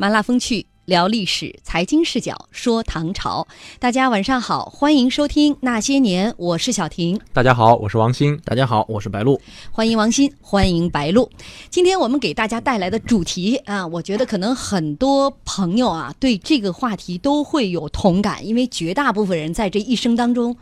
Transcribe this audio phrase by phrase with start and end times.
[0.00, 0.64] 麻辣风趣。
[0.84, 3.46] 聊历史，财经视角说唐朝。
[3.80, 7.20] 大家晚上好，欢迎收听《那些年》，我是小婷。
[7.32, 8.40] 大家好，我是王鑫。
[8.44, 9.38] 大家好，我是白露。
[9.72, 11.28] 欢迎王鑫，欢迎白露。
[11.68, 20.56] 今天我们给大家带来的主题啊，我觉得可能很多朋友啊对这个话题都会有同感，因为绝大部分人在这一生当中，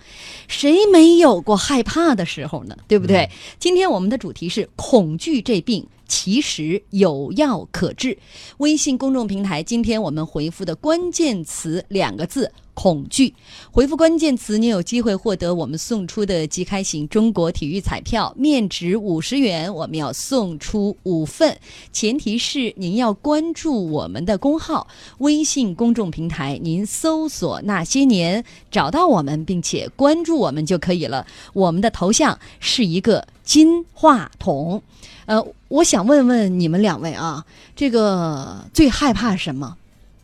[0.48, 2.75] 谁没有过害怕的时候呢？
[2.89, 3.31] 对不对？
[3.61, 5.87] 今天我们的主题是恐惧这病。
[6.09, 8.19] 其实有药可治。
[8.59, 13.35] 微信公众平台，今天我们回复的关键词两个字：恐惧。
[13.71, 21.59] 回复关键词，您有机会获得我们送出的即开型中国体育彩票，面值五十元，我们要送出五份。
[21.93, 31.27] 前提是您要关注我们的公号，微信公众平台，您搜索“那些年”，找到我们，并且关注我们就可以了。
[31.53, 34.83] 我们的头像是一个金话筒。
[35.27, 39.77] 呃，我想问问你们两位啊，这个最害怕什么？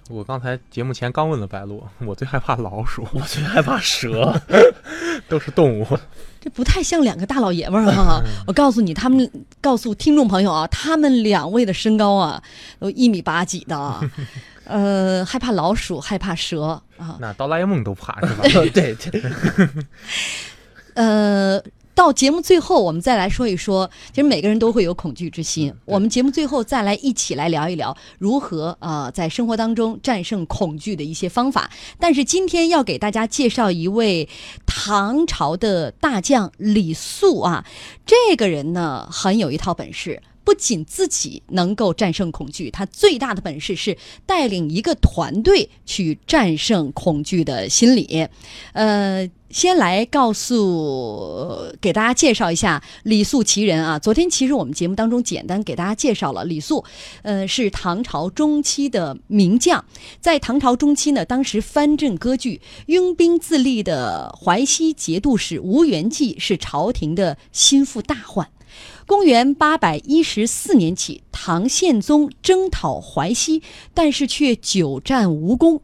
[0.08, 4.38] 我刚才节目前刚问了白露， 我最害怕老鼠， 我最害怕蛇，
[5.28, 5.86] 都是动物。
[6.40, 8.20] 这不太像两个大老爷们儿啊！
[8.48, 9.30] 我告诉你，他们
[9.60, 12.42] 告诉听众朋友啊，他们两位的身高啊，
[12.80, 14.00] 都一米八几的。
[14.64, 17.16] 呃，害怕老鼠，害怕蛇啊。
[17.20, 18.42] 那哆啦 A 梦都怕是吧？
[18.74, 19.22] 对对。
[20.94, 21.62] 呃。
[21.94, 25.72] 到节目最后，我们再来说一说，其实每个人都会有恐惧之心。
[25.84, 31.70] 我们节目最后再来一起来聊一聊如何啊，在生活当中战胜恐惧的一些方法。
[31.98, 34.28] 但是今天要给大家介绍一位
[34.66, 37.64] 唐朝的大将李肃啊，
[38.06, 40.22] 这个人呢很有一套本事。
[40.44, 43.96] 不仅自己能够战胜恐惧，他最大的本事是
[44.26, 48.26] 带领一个团队去战胜恐惧的心理。
[48.72, 53.98] 呃，先来告诉给大家介绍一下李肃其人啊。
[53.98, 56.82] 昨天其实我们节目当中简单给大家介绍了李肃，
[57.20, 59.84] 呃，是唐朝中期的名将。
[60.20, 68.48] 在唐朝中期呢，当时藩镇割据、拥兵自立的淮西节度使吴元济是朝廷的心腹大患。
[69.06, 73.62] 公元八百一十四年起，唐宪宗征讨淮西，
[73.92, 75.82] 但是却久战无功。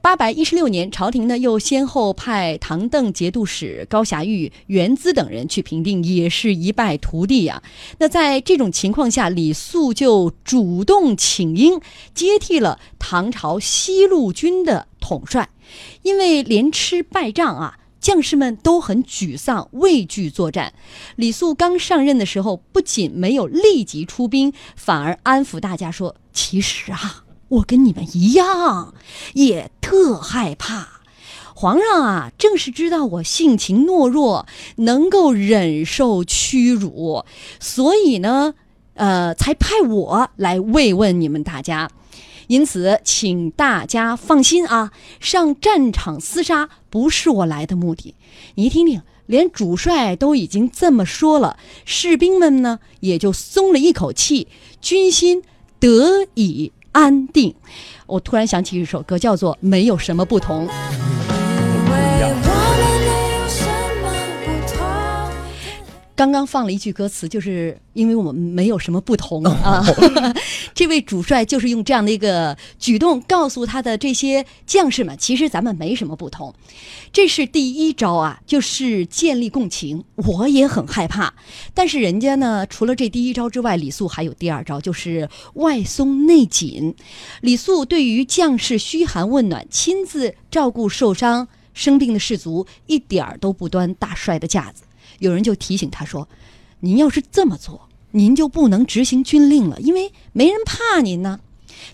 [0.00, 7.62] 八百一十六年，朝廷呢又先后派唐邓节度使高霞玉、元资等人去平定，也是一败涂地呀。
[7.98, 11.80] 那在这种情况下，李肃就主动请缨，
[12.14, 15.50] 接替了唐朝西路军的统帅，
[16.02, 17.78] 因为连吃败仗啊。
[18.00, 20.72] 将士们都很沮丧，畏惧作战。
[21.16, 28.94] 李肃刚上任的时候，不仅没有立即出兵，反而安抚大家说：“其实啊，我跟你们一样，
[29.34, 31.00] 也特害怕。
[31.54, 37.24] 皇上啊，正是知道我性情懦弱，能够忍受屈辱，
[37.58, 38.54] 所以呢，
[38.94, 41.90] 呃，才派我来慰问你们大家。”
[42.48, 48.14] 因此，请大家放心啊，上战场厮杀不是我来的目的。
[48.54, 54.48] 你听听，连主帅都已经这么说了，士兵们呢也就松了一口气，
[54.80, 55.42] 军心
[55.78, 57.54] 得以安定。
[58.06, 60.66] 我突然想起一首歌，叫做《没有什么不同》。
[66.18, 69.86] 刚刚放了一句歌词，就是因为我们没有什么不同啊。
[70.74, 76.52] 这位主帅就是用这样的一个举动告诉他的这些将士们，其实咱们没什么不同。
[77.12, 80.02] 这是第一招啊，就是建立共情。
[80.16, 81.32] 我也很害怕，
[81.72, 86.96] 但是人家呢，除了这第一招之外，李肃还有第二招，就是外松内紧。
[87.42, 94.82] 李肃对于将士嘘寒问暖、亲自照顾受伤生病的士卒，一点儿都不端大帅的架子。
[95.18, 96.28] 有人就提醒他说
[96.80, 101.40] ：“您要是这么做，您就不能执行军令了，因为没人怕您呢。”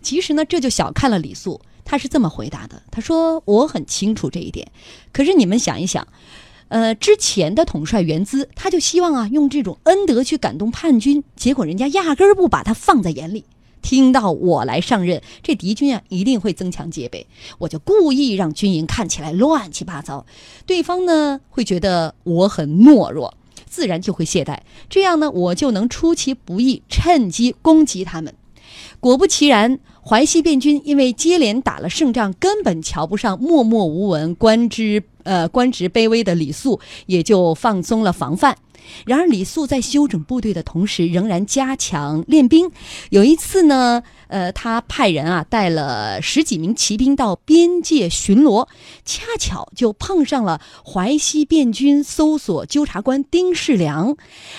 [0.02, 1.60] 其实呢，这就小看了李肃。
[1.86, 4.72] 他是这么回答的：“他说我很清楚这一点，
[5.12, 6.08] 可是你们想一想，
[6.68, 13.44] 呃，之前的统帅元资，他就希望啊用这种恩德去感动叛军，结果人家压根儿不把他放在眼里。
[13.84, 17.26] 听到我来上任，这敌军啊一定会增强戒备，
[17.58, 20.24] 我就故意让军营看起来乱七八糟，
[20.64, 23.34] 对方呢会觉得我很懦弱，
[23.66, 28.34] 自然就会懈怠，这样呢我就能出其不意，趁机攻击他们。
[29.00, 38.56] 果不其然，淮西变军因为接连打了胜仗，根本瞧不上默默无闻、官职呃官职卑微的李肃，也就放松了防范。
[39.06, 42.70] 然而，李肃在休整部队的同时，仍然加强练兵。
[43.10, 48.68] 有一次呢，呃，他派人啊带了十几名骑兵到边界巡逻，
[49.04, 54.16] 恰巧就碰上了淮西便军搜索纠察官丁世良。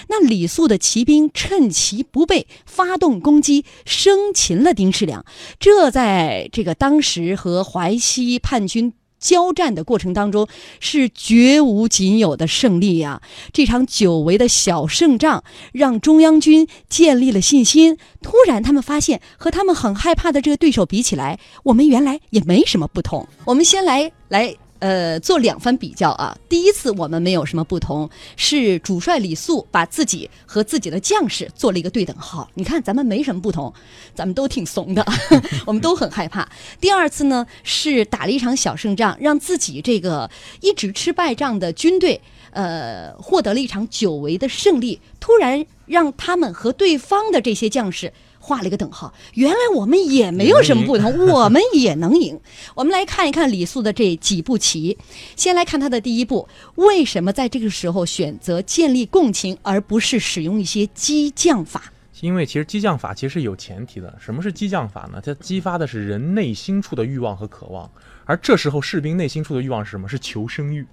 [0.08, 5.26] 那李肃的骑兵趁其不备，发动攻击，生擒了丁世良。
[5.60, 8.94] 这在这个当时和淮西叛军。
[9.20, 10.48] 交战的过程当中
[10.80, 13.22] 是绝无仅有的胜利呀！
[13.54, 17.98] 这场久违的小胜仗让中央军建立了信心。
[18.22, 23.28] 突然，他们发现和他们很害怕的这个对手比起来，我们原来也没什么不同。
[23.46, 24.56] 我们先来来。
[24.86, 26.38] 呃，做两番比较啊。
[26.48, 32.48] 第一次我们没有什么不同，是主帅李肃把自己和自己的将士做了一个对等号。
[32.54, 33.74] 你看，咱们没什么不同，
[34.14, 35.04] 咱们都挺怂的，
[35.66, 36.48] 我们都很害怕。
[36.80, 40.30] 第二次呢，是打了一场小胜仗，让自己这个
[40.62, 42.22] 一直吃败仗的军队，
[42.52, 48.14] 呃，获得了一场久违的胜利，突然让他们和对方的这些将士。
[48.46, 52.40] 画了一个等号，原来我们也没有什么不同， 我们也能赢。
[52.76, 54.96] 我们来看一看李肃的这几步棋，
[55.36, 61.92] 先来看他的第一步，为什么在这个时候选择建立共情，而不是使用一些激将法？
[62.22, 64.16] 因为其实激将法其实是有前提的。
[64.22, 65.20] 什么是激将法呢？
[65.26, 67.90] 它激发的是人内心处的欲望和渴望，
[68.26, 70.08] 而这时候士兵内心处的欲望是什么？
[70.08, 70.86] 是求生欲，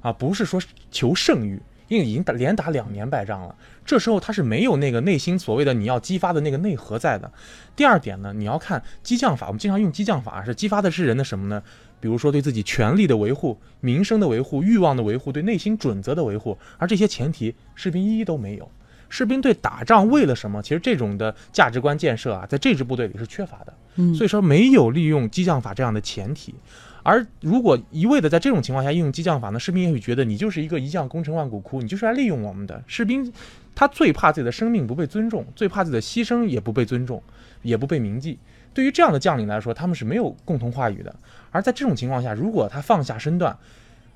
[0.00, 0.62] 啊，不是说
[0.92, 1.60] 求胜欲。
[1.92, 3.54] 因为已经打连打两年败仗了，
[3.84, 7.30] 这时候他是没有那个内心所谓的你要激发的那个内核在的。
[7.76, 11.62] 第二点呢，你要看激将法，我们经常用激将法是激发的是人的什么呢？
[12.00, 18.66] 比如说对自己权力的维护、民生的维护、欲望的维护、对内心准则的维护，而这些前提士兵一一都没有。
[19.10, 20.62] 士兵对打仗为了什么？
[20.62, 23.74] 其实这种的价值观建设啊，在这支部队里是缺乏的。
[23.96, 26.54] 嗯，所以说没有利用激将法这样的前提。
[27.02, 32.82] 而如果一味的在这种情况下应用激将法呢，士兵也会觉得你就是一个一将功成万骨枯，你就是来利用我们的。
[32.86, 33.32] 士兵
[33.74, 37.22] 他最怕自己的生命不被尊重，最怕自己的牺牲也不被尊重，
[37.62, 38.38] 也不被铭记。
[38.74, 41.14] 对于这样的将领来说，他们是没有共同话语的。
[41.50, 43.56] 而在这种情况下，如果他放下身段，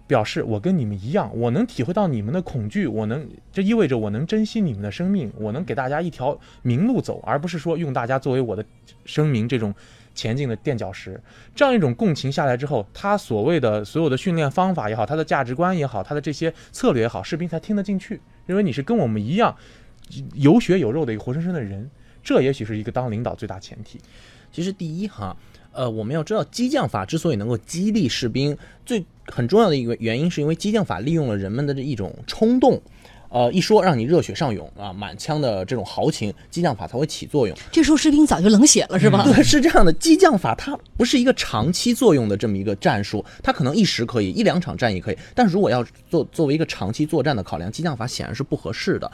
[0.06, 8.64] 表示我跟你们一样，我能体会到你们的恐惧，我能，这意味着我能珍惜你们的生命，我能给大家一条明路走，而不是说用大家作为我的
[9.04, 9.74] 声明这种。
[10.16, 11.20] 前进的垫脚石，
[11.54, 19.54] 这样一种共情下来之后，他所谓的所有的训练方法也好，他的价值观也好，他的这些策略也好，士兵才听得进去，认为你是跟我们一样
[20.32, 21.90] 有血有肉的一个活生生的人。
[22.22, 24.00] 这也许是一个当领导最大前提。
[24.50, 25.36] 其实第一哈，
[25.76, 32.80] 呃，我们要知道激将法之所以能够激励士兵，最很重要的一个原因，是因为激将法利用了人们的这一种冲动。
[33.28, 37.54] 呃，一说让你热血上涌啊，满腔的这种豪情，激将法才会起作用。
[37.72, 39.24] 这时候士兵早就冷血了，是吧？
[39.24, 39.92] 对， 是这样的。
[39.94, 49.10] 激将法它不是一个长期作用的这么一个战术，它可能一时可以，一两场战役可以，但是如果要做作为一个长期作战的考量，激将法显然是不合适的。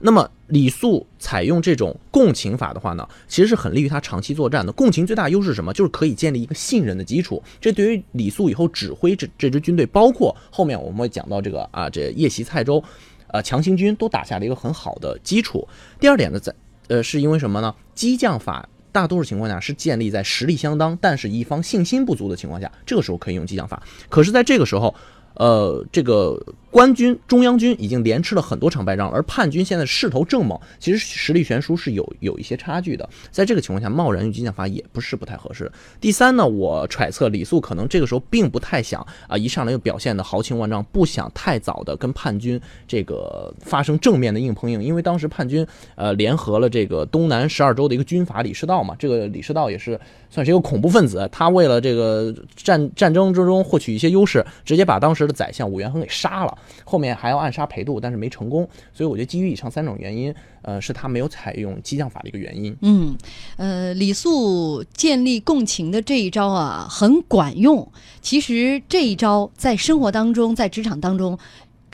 [0.00, 4.70] 那么李肃采用这种共情法的话呢，其实是很利于他长期作战的。
[4.70, 5.72] 共情最大优势是什么？
[5.72, 7.42] 就是可以建立一个信任的基础。
[7.60, 12.82] 这对于李肃以后指挥这这支军队，包括后面我们会讲到这个啊，这夜袭蔡州。
[13.28, 15.66] 呃，强行军都打下了一个很好的基础。
[15.98, 16.54] 第二点呢，在
[16.88, 17.74] 呃，是因为什么呢？
[17.94, 23.82] 激将法大多数情况下是建立在实力相当，但是一方信心不足的情况下，这个时候可以用激将法。
[24.08, 24.94] 可是，在这个时候。
[25.36, 26.40] 呃，这个
[26.74, 33.08] 官军中央军已经连吃了很多场败仗，而叛军现在势头正猛，其实实力悬殊是有有一些差距的。
[33.30, 35.70] 在这个情况下，贸然用激将法也不是不太合适。
[36.00, 55.24] 第三呢，我揣测李肃可能这个时候并不太想啊，一上来就表现的豪情万丈，不想太早的跟叛军这个发生正面的硬碰硬，因为当时叛军呃联合了这个东南十二州的一个军阀李世道嘛，这个李世道也是算是一个恐怖分子，他为了这个战战争之中获取一些优势，直接把当时。
[55.24, 58.68] 的宰相武元衡给杀了，后面还要暗杀裴度，但是没成功。
[58.92, 62.76] 所以我觉得基于以上三种原因，呃，是他没有采用激将法的一个原因。
[62.82, 63.16] 嗯，
[63.56, 67.86] 呃，李肃建立共情的这一招啊，很管用。
[68.20, 71.38] 其实这一招在生活当中，在职场当中。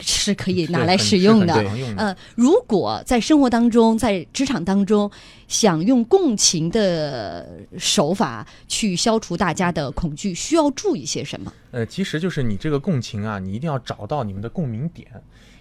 [0.01, 1.53] 是可以拿来使用的。
[1.95, 5.09] 呃，如果在生活当中，在职场当中，
[5.47, 11.53] 想用共情的手法去消除大家的恐惧，需要注意些什么？
[11.71, 15.07] 呃，其实就是你这个共情啊，你一定要找到你们的共鸣点。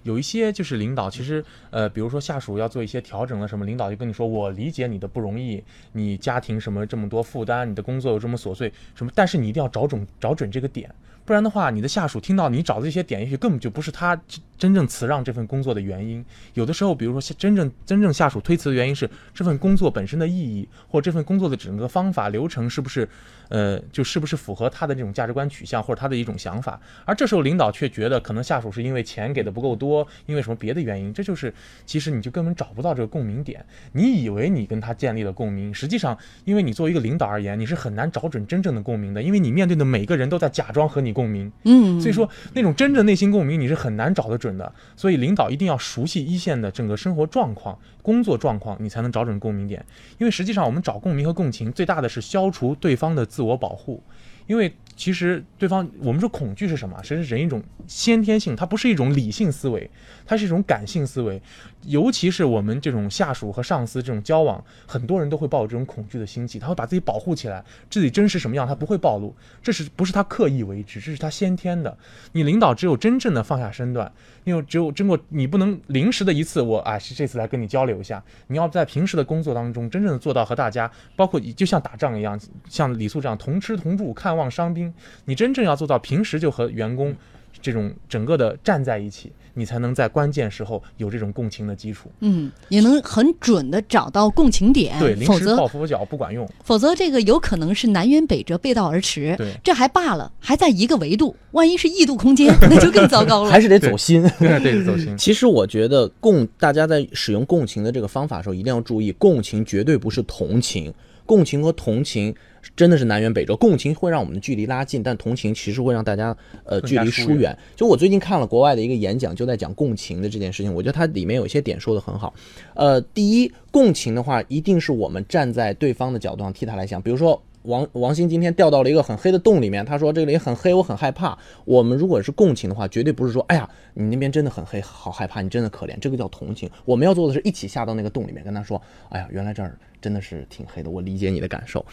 [0.02, 10.90] 有一些就是领导，其实呃，比如说下属要做一些调整了什么，领导就跟你说，我理解你的不容易，你家庭什么这么多负担，你的工作又这么琐碎什么，但是你一定要找准找准这个点。
[11.30, 14.20] 不然的话，你的下属听到你找的这些点，也许根本就不是他
[14.58, 16.24] 真正辞让这份工作的原因。
[16.54, 23.08] 有的时候，比如说真正真正下属推辞的原因是这份工作本身的意义，或这份工作的整个方法流程是不是，
[23.50, 26.80] 呃，就是不是符合他的这种价值观取向或者他的一种想法。
[27.04, 31.52] 而这时候领导却觉得可能下属是因为钱给的不够多，因为什么别的原因，这就是
[31.84, 33.62] 其实你就根本找不到这个共鸣点。
[33.92, 36.16] 你以为你跟他建立了共鸣，实际上
[36.46, 41.52] 因为你作为一个领导而言，你是很难找准真正的共鸣的，因为你面对的每个人都在假装和你共鸣。
[41.64, 44.72] 嗯，所以说那种真正内心共鸣你是很难找得准的。
[44.96, 49.84] 所以领导一定要熟悉一线的整个生活状况、工作状况，你才能找准共鸣点。
[50.18, 54.02] 因为实际上我们找共鸣和共情，最大的是消除对方的自自我保护。
[54.46, 57.00] 因为其实对方，我们说恐惧是什么？
[57.02, 59.88] 其实人一种先天性，它不是一种理性思维，
[60.26, 61.40] 它是一种感性思维。
[61.84, 71.00] 尤其是我们这种下属和上司这种交往，很多人都会抱有这种恐惧的心气，他会把自己保护起来，自己真实什么样他不会暴露，这是不是他刻意为之？
[71.00, 71.96] 这是他先天的。
[72.32, 74.12] 你领导只有真正的放下身段，
[74.44, 84.92] 因为只有经过你不能临时的一次，我啊是这次来跟你交流一下，你要在平时的工作当中真正的做到和大家，包括就像打仗一样，像李素这样同吃同住，看望伤兵，
[85.24, 87.14] 你真正要做到平时就和员工
[87.60, 92.10] 这种整个的站在一起，你才能在关键时候有这种共情的基础。
[92.20, 96.48] 嗯，也能很准的找到共情点，对，临否则时抱佛脚不管用。
[96.64, 99.34] 否则这个有可能是南辕北辙、背道而驰。
[99.36, 103.50] 对这还罢了，还在一个维度，万一是异度空间， 那就更糟糕了。
[103.50, 104.22] 还是得走心。
[104.38, 105.16] 对 对，走心。
[105.16, 110.92] 其实我觉得共大家在使用共情的这个方法的时候，一定要注意，共情绝对不是同情，
[111.26, 112.34] 共情和同情
[112.80, 113.54] 真的是南辕北辙。
[113.56, 116.34] 共情会让我们的距离拉近，但同情其实会让大家
[116.64, 117.54] 呃距离疏远。
[117.76, 122.32] 就我最近看了国外的一个演讲，就在讲共情的这件事情，我觉得它里面有一些点说的很好。
[122.72, 127.42] 呃，第一，共情的话，一定是我们站在对方的角度上替他来想，比如说。
[127.64, 131.36] 王王鑫今天掉到了一个很黑的洞里面，他说这里很黑，我很害怕。
[131.66, 136.70] 我们如果是共情的话，绝对不是说，哎呀，你那边真的很黑，好害怕，你真的可怜，这个叫同情。
[136.86, 141.84] 我们要做的是一起下到那个洞里面，跟他说，哎呀，原来这儿真的是挺黑的，我理解你的感受。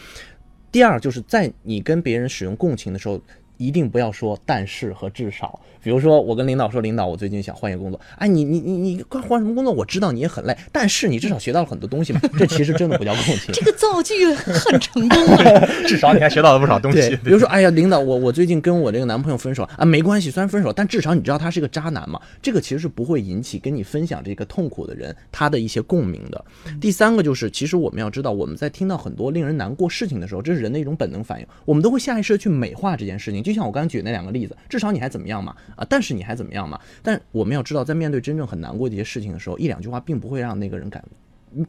[0.70, 3.20] 第二，就是在你跟别人使用共情的时候，
[3.58, 5.60] 一定不要说但是和至少。
[5.80, 9.72] 比如说，我跟领导说，领导，我最近想换一个工作，哎，你你你你快换什么工作？
[9.72, 12.20] 我知道你也很累，但是你至少学到了很多东西嘛。
[12.36, 13.52] 这其实真的不叫共情。
[13.52, 15.66] 这个造句很成功啊！
[15.86, 26.44] 至少你还学到了不少东西。，比如说，哎呀，领导，我我最近跟我这个男朋友分手啊，没关系，虽然分手，但至少你知道他是个渣男嘛，这个其实是不会引起跟你分享这个痛苦的人他的一些共鸣的。
[26.80, 33.42] 第三个就是，其实我们要知道，我们在听到很多令人难过事情的时候，这是人的一种本能反应，我们都会下意识的去美化这件事情。
[33.48, 35.56] 就像我刚举那两个例子，至少你还怎么样嘛？
[35.74, 36.78] 啊，但是你还怎么样嘛？
[37.02, 41.02] 但我们要知道，在面对真正很难过的一些事情的时候，一两句话并不会让那个人感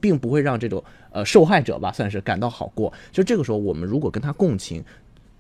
[0.01, 2.91] 并不会让这种呃受害者吧，算是感到好过。
[3.11, 4.83] 就这个时候，我们如果跟他共情，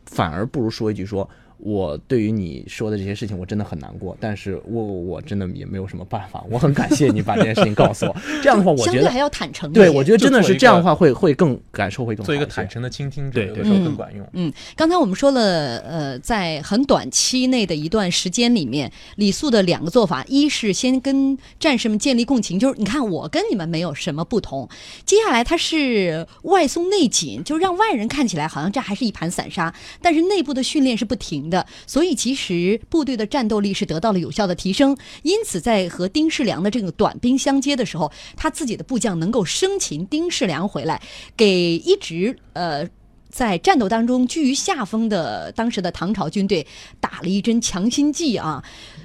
[0.05, 1.29] 反而不如说一句说。
[1.59, 6.43] 我对于你说的这些事情，我真的很难过，但是我我真的也没有什么办法。
[6.49, 8.15] 我很感谢你把这件事情告诉我。
[8.41, 14.25] 这样的话，我觉得相对还要坦诚对，我觉得真的是这样的话会会更感受会更好做一个坦诚的倾听者，对对有的时候更管用。
[14.33, 24.69] 嗯，刚才我们说了，呃，在很短期内的一段时间里面，李素的两个做法，一是先跟战士们建立共情，就是你看我跟你们没有什么不同。
[25.05, 34.97] 接下来他是外松内紧，就让外人看起来好像这还是一盘散沙，但是内部的训练是不停的，所以其实部队的战斗力是得到了有效的提升。
[35.23, 41.01] 因此，在和丁世良的这个短兵相接的时候，他自己的部将能够生擒丁世良回来，
[41.35, 42.87] 给一直呃。
[43.31, 46.65] 在战斗当中居于下风的当时的唐朝军队
[46.99, 48.63] 打了一针强心剂啊，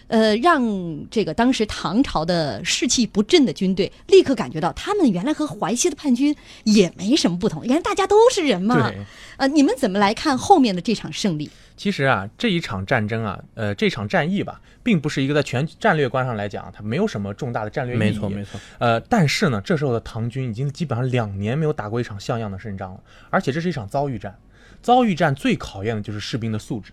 [0.09, 6.35] 呃，让这个当时唐朝的士气不振的军队立刻感觉到，他们原来和淮西的叛军
[6.65, 8.91] 也没什么不同，原来大家都是人嘛。
[9.37, 11.51] 呃，你们怎么来看后面的这场胜利？
[11.77, 18.01] 其实啊，这一场战争啊，呃，这场战役吧，并不是一个在全战略观上来讲，它没有什么重大的战略意义。
[18.01, 18.61] 没错没错。
[18.79, 23.01] 呃，但是呢，这时候的唐军已经基本上两年没有打过一场像样的胜仗了，
[23.31, 24.39] 而且这是一场遭遇战。
[24.83, 26.93] 遭遇战最考验的就是士兵的素质。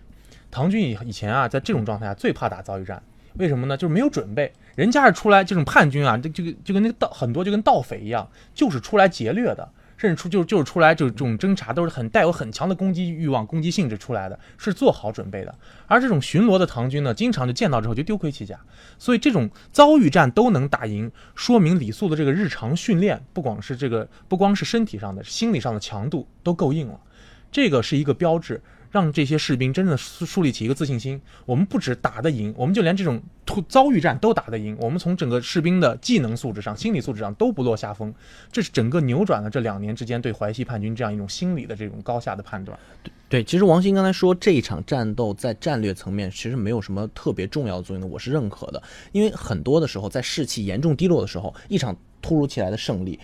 [0.50, 3.00] 唐军以以前啊，在这种状态下最怕打遭遇战，
[3.34, 3.76] 为什么呢？
[3.76, 4.52] 就是没有准备。
[4.74, 9.68] 人家是出来这种叛军啊，这这个就跟那个盗很多就跟盗匪一样，就是出来劫掠的。
[10.02, 15.54] 甚至出就就是出来就是这种侦查都是很带有很强的攻击欲望、攻击性质出来的，是做好准备的。
[15.86, 18.58] 而这种巡逻的唐军呢，经常就见到之后就丢盔弃甲，
[18.98, 26.98] 所以这种遭遇战都能打赢，说明李肃的这个日常训练，不光是这个不光是身体上的，心理上的强度都够硬了。
[27.52, 28.60] 这个是一个标志。
[28.92, 31.20] 让这些士兵真正树立起一个自信心。
[31.44, 34.76] 我们不止打得赢，我们就连这种突遭遇战都打得赢。
[34.78, 38.14] 我们从整个士兵的技能素质上、心理素质上都不落下风。
[38.52, 42.78] 这是整个扭转了这两年之间对淮西叛军这样一种心理的这种高下的判断。
[43.28, 48.82] 对，其实王鑫刚才说这一场战斗在战略层面其实没有什么特别重要的作用的，我是认可的。
[49.10, 53.18] 因为很多的时候，在士气严重低落的时候，一场突如其来的胜利，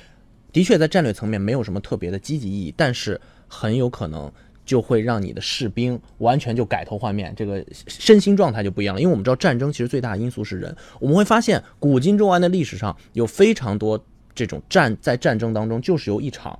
[0.50, 4.32] 的确在战略层面没有什么特别的积极意义，但是很有可能
[4.68, 9.00] 就会让你的士兵完全就改头换面，这个身心状态就不一样了。
[9.00, 13.98] 因为我们知道战争其实最大的因素是人，我们会发现古今中外的历史上有非常多
[14.34, 16.58] 这种战在战争当中就是由一场。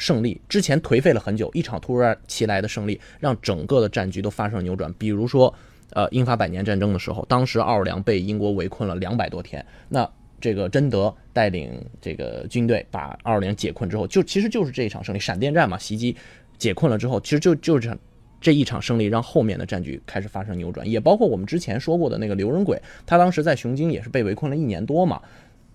[0.00, 4.92] 胜利之前颓废了很久，一场突然其来的胜利让整个的战局都发生了扭转。
[4.96, 5.52] 比如说，
[5.90, 10.08] 呃，英法百年战争的时候，当时奥尔良被英国围困了两百多天，那
[10.40, 16.16] 这个贞德带领这个军队把奥尔良解困之后，就其实就是这一场胜利，闪电战嘛，袭击
[16.58, 17.96] 解困了之后，其实就就这
[18.40, 25.22] 这一场胜利让后面的战局开始发生扭转，也包括我们之前说过的那个刘仁轨，他当时在雄津也是被围困了一年多嘛，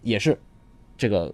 [0.02, 0.38] 也是
[0.98, 1.34] 这个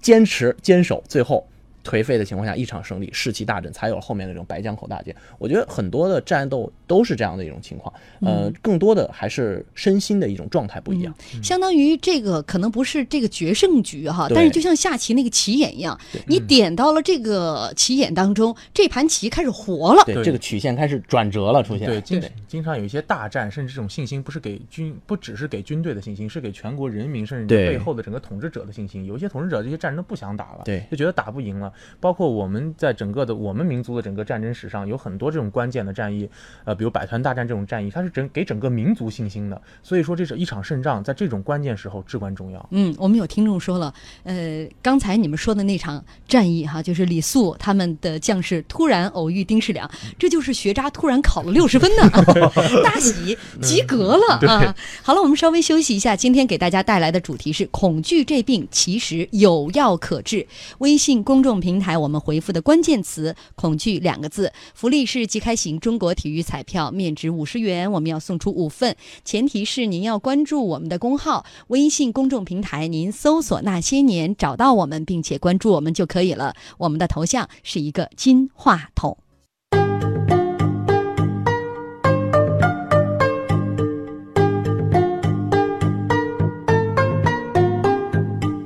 [0.00, 1.46] 坚持坚守，最后。
[1.86, 5.14] 颓废的情况下，一场胜利，士气大振，才有了后面那种白江口大捷。
[5.38, 11.14] 我觉得很多的战斗都是这样的一种情况，呃，更多的还是身心的一种状态不一样。
[11.42, 21.86] 相当于这个可能不是这个决胜局哈，但是就像下棋那个棋眼一样，你点到了这个棋眼当中，这盘棋开始活了，对，这个曲线开始转折了，出现。
[21.86, 29.04] 对，经经常有一些大战，甚至这种信心不是给军，不只是给军队的信心，是给全国人民，甚至背后的整个统治者的信心。
[29.04, 31.72] 有一些统治者这些战争不想打了，对，就觉得打不赢了。
[32.00, 36.28] 包括我们在整个的我们民族的整个战争史上，有很多这种关键的战役，
[36.64, 39.60] 呃，比如百团大战这种战役，它是整给整个民族信心的。
[39.82, 42.68] 所以说，这是一场胜仗，在这种关键时候至关重要。
[42.70, 43.92] 嗯，我们有听众说了，
[44.24, 52.10] 呃，刚才你们说的那场战役哈，就是李肃他们的将士突然偶遇丁世良，这就是学渣突然考了六十分呢，
[52.84, 54.74] 大喜 及格了啊！
[55.02, 60.46] 好了，我们稍微休息一下，今天给大家带来的主题是恐惧这病其实有药可治。
[60.78, 68.94] 微信公众平台我们回复的关键词“恐惧”两个字，福利是即开型中国体育彩票，面值五十元，我们要送出五份，
[69.24, 76.54] 前提是您要关注我们的公号，微信公众平台，您搜索“那些年”找到我们，并且关注我们就可以了。
[76.78, 79.18] 我们的头像是一个金话筒。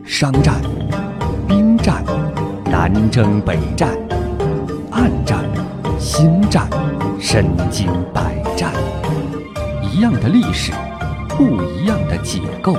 [0.04, 0.60] 商战、
[1.48, 2.04] 兵战、
[2.82, 3.90] 南征北战、
[4.90, 5.44] 暗战、
[5.98, 6.66] 心战、
[7.20, 8.72] 身经百战，
[9.82, 10.72] 一样的历史，
[11.36, 12.74] 不一样的解构。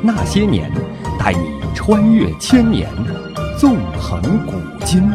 [0.00, 0.70] 那些年，
[1.18, 2.88] 带你穿越千年，
[3.58, 4.52] 纵横古
[4.84, 5.10] 今。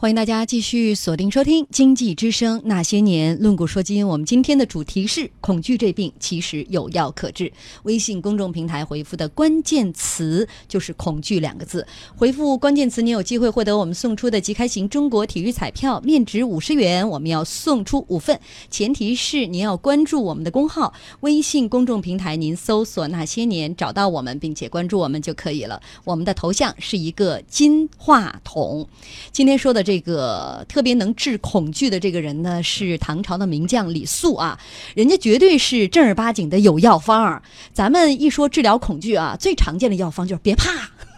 [0.00, 4.06] 欢迎大家继续锁定收听《经济之声那些年》，论古说今。
[4.06, 7.52] 我们今天的主题是恐惧这病其实有药可治。
[7.82, 11.84] 微信公众平台回复的关键词就是“恐惧”两个字。
[12.14, 18.38] 回复关键词，你有机会获得我们送出的即开型中国体育彩票，面值五十元，我们要送出五份，
[18.70, 20.94] 前提是您要关注我们的公号。
[21.22, 25.82] 微信公众平台，您搜索“那些年”找到我们，并且关注我们就可以了。
[26.04, 28.86] 我们的头像是一个金话筒。
[29.32, 29.87] 今天说的。
[29.88, 34.60] 这个特别能治恐惧的这个人呢，是唐朝的名将李肃啊，
[34.94, 37.42] 人家绝对是正儿八经的有药方儿。
[37.72, 40.70] 咱们一说治疗恐惧啊，最常见的药方就是别怕，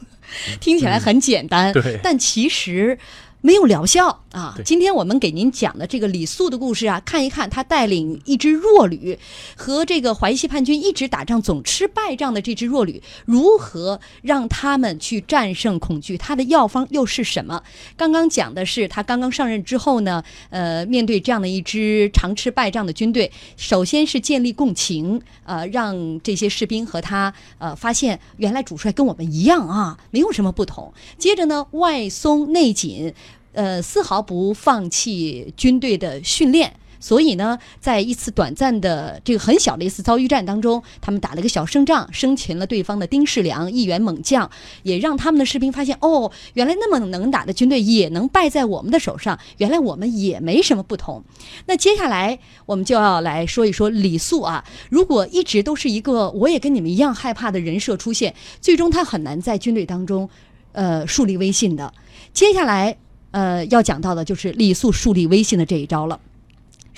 [0.60, 2.96] 听起来很简单，但其实。
[3.42, 4.54] 没有疗效啊！
[4.64, 9.18] 今天我们给您讲的这个李肃的故事啊，看一看他带领一支弱旅
[9.56, 16.16] 和这个淮西叛军一直打仗总吃败仗的这支弱旅，如何让他们去战胜恐惧？
[16.16, 17.62] 他的药方又是什么？
[17.96, 30.92] 刚刚讲的是他刚刚上任之后呢，呃，面对这样的一支常吃败仗的军队，首先是建立共情，呃，让这些士兵和他呃发现原来主帅跟我们一样啊，没有什么不同。
[31.18, 33.12] 接着呢，外松内紧。
[33.52, 44.48] 呃，丝毫不放弃军队的训练，所以呢，在一次短暂的这个很小的一次遭遇战当中，他们打了个小胜仗，生擒了对方的丁世良一员猛将，
[44.84, 51.24] 也让他们的士兵发现，哦，原来那么能打的军队也能败在我们的手上，原来我们也没什么不同。
[51.66, 60.28] 那接下来我们就要来说一说李肃啊，如果一直都是一个我也跟你们一样害怕的人设出现，最终他很难在军队当中，
[60.72, 61.92] 呃，树立威信的。
[62.32, 62.98] 接下来。
[63.32, 66.18] 呃，要讲到的就是李肃树立威信的这一招了。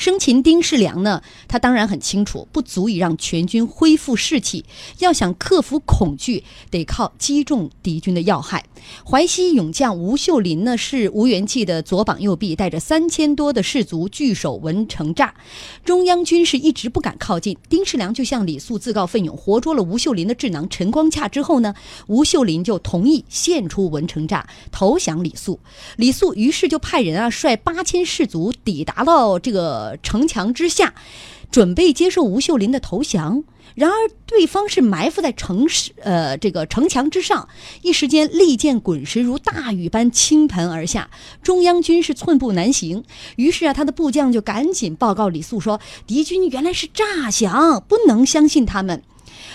[0.02, 4.64] 生擒丁世良呢，他当然很清楚，不足以让全军恢复士气。
[4.98, 8.64] 要想克服恐惧，得靠击中敌军的要害。
[9.08, 15.30] 淮西勇将吴秀林呢，是吴元济的左膀右臂，带着三千多的士卒据守文成栅。
[15.84, 17.56] 中央军是一直不敢靠近。
[17.68, 21.72] 丁世良就向李肃自告奋勇，活捉了吴秀林的智囊陈光洽之后呢，
[22.08, 25.60] 吴秀林就同意献出文成栅，投降李肃。
[25.94, 30.94] 李肃于是就派人啊，率八千士卒抵达到这个城墙之下，
[31.50, 33.44] 准备接受吴秀林的投降。
[33.74, 33.94] 然而，
[34.26, 37.48] 对方是埋伏在城市呃这个城墙之上，
[37.80, 41.08] 一时间利箭滚石如大雨般倾盆而下，
[41.42, 43.02] 中央军是寸步难行。
[43.36, 49.02] 于是啊，他的部将就赶紧报告李肃说：“敌军原来是诈降，不能相信他们。”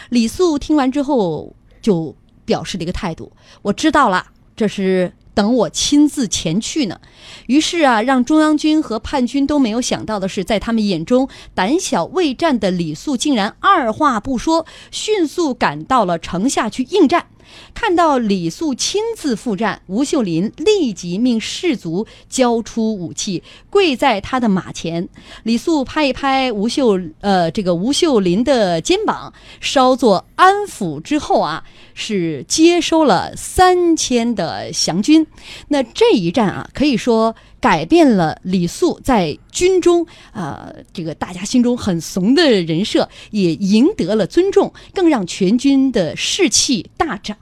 [0.10, 7.00] 李肃听完之后就表示了一个态度：“我知道了，这是。”等我亲自前去呢。
[7.46, 17.28] 于是啊，让中央军和叛军都没有想到的是，在他们眼中胆小未战的李肃，竟然二话不说，迅速赶到了城下去应战。
[17.74, 25.08] 看到李肃亲自赴战，吴秀林立即命士卒交出武器，跪在他的马前。
[25.44, 31.64] 李肃拍一拍吴秀，呃，这个吴秀林的肩膀，稍作安抚之后啊，
[31.98, 35.28] 是接收了三千的降军。
[35.68, 37.36] 那这一战啊，可以说。
[37.60, 47.36] 改变了李肃在军中啊，这个大家心中很怂的人设，也赢得了尊重，更让全军的士气大涨。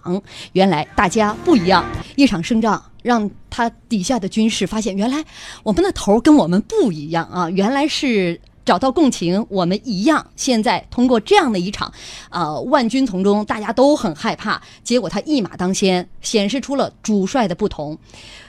[0.54, 5.22] 原来大家不一样，一场胜仗让他底下的军士发现，原来
[5.64, 8.40] 我们的头跟我们不一样啊，原来是。
[8.66, 10.26] 找到共情，我们一样。
[10.36, 11.94] 现在通过这样的一场，
[12.32, 14.62] 呃，万军丛中，大家都很害怕。
[14.84, 17.98] 结果他一马当先，显示出了主帅的不同。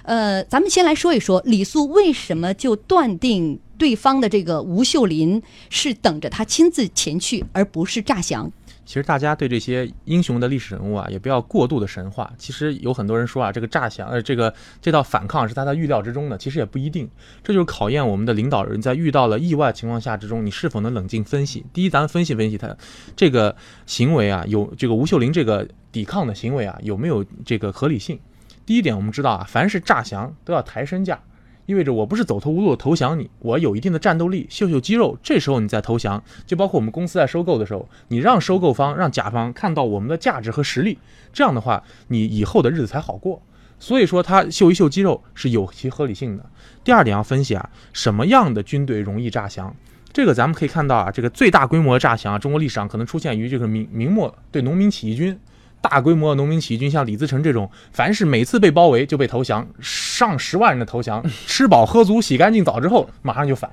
[0.03, 8.51] 呃，咱们先来说一说李肃为什么就断定对方的这个吴秀林是等着他亲自前去，而不是诈降。
[8.85, 12.33] 其实大家对这些英雄的历史人物啊，也不要过度的神话。
[12.39, 16.39] 其实有很多人说啊，这个诈降，呃，这个这道反抗是在预料之中的。
[16.39, 17.11] 其实也不一定，
[17.43, 21.67] 这就是考验我们的领导人在遇到了意外情况下之中，你是否能冷静分析。
[21.73, 22.77] 第一，咱们分析分析他
[23.17, 28.21] 这个行为啊，有这个吴秀林这个抵抗的行为啊，有没有这个合理性？
[28.65, 31.21] 第一点，我们知道啊，凡是诈降都要抬身价。
[31.67, 40.99] 意味着我不是走投无路投降你，我有一定的战斗力，秀秀肌肉，这时候你再投降，就包括我们公司在收购的时候，你让收购方让甲方看到我们的价值和实力，
[41.33, 43.43] 这样的话，你以后的日子才好过。
[43.79, 46.47] 所以说他秀一秀肌肉是有其合理性的。
[46.83, 49.75] 第二点要分析啊，什么样的军队容易诈降？
[50.13, 55.39] 这个咱们可以看到啊，这个最大规模的诈降啊，中国历史上可能出现于这个明明末对农民起义军。
[55.81, 63.71] 大规模的农民起义军，像李自成这种，凡是每次被包围就被投降，上十万人的投降，吃饱喝足、洗干净澡之后，马上就反。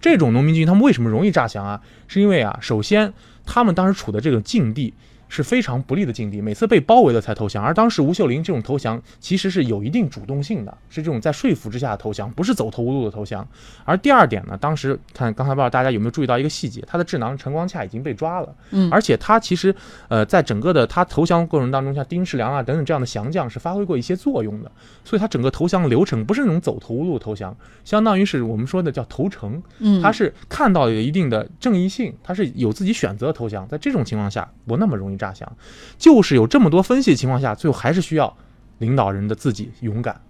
[0.00, 1.80] 这种农民军，他们为什么容易诈降啊？
[2.08, 3.12] 是因为啊，首先
[3.44, 4.92] 他们当时处的这个境地。
[5.28, 7.62] 是非常不利的境地，每次被包围了才投降。
[7.62, 13.46] 而当时吴秀玲这种投降其实是有一定主动性的，是这种在说服之下的投降，不是走投无路的投降。
[13.84, 19.74] 而第二点呢，当时看刚才不知道大家有没有注意到一个细节，他的智囊陈光洽已经被抓了，嗯，而且他其实
[20.08, 24.70] 呃在整个的他投降过程当中，像丁世良啊等等这样的降将是发挥过一些作用的，
[25.04, 35.50] 所以他整个投降流程不是那种走投无路投降，相当于是我们说的叫投诚，嗯，他是看到有一定的正义性，他是有自己选择投降，在这种情况下不那么容易诈降。
[35.98, 38.36] 就是有这么多分析的情况下，最后还是需要
[38.78, 40.20] 领导人的自己勇敢，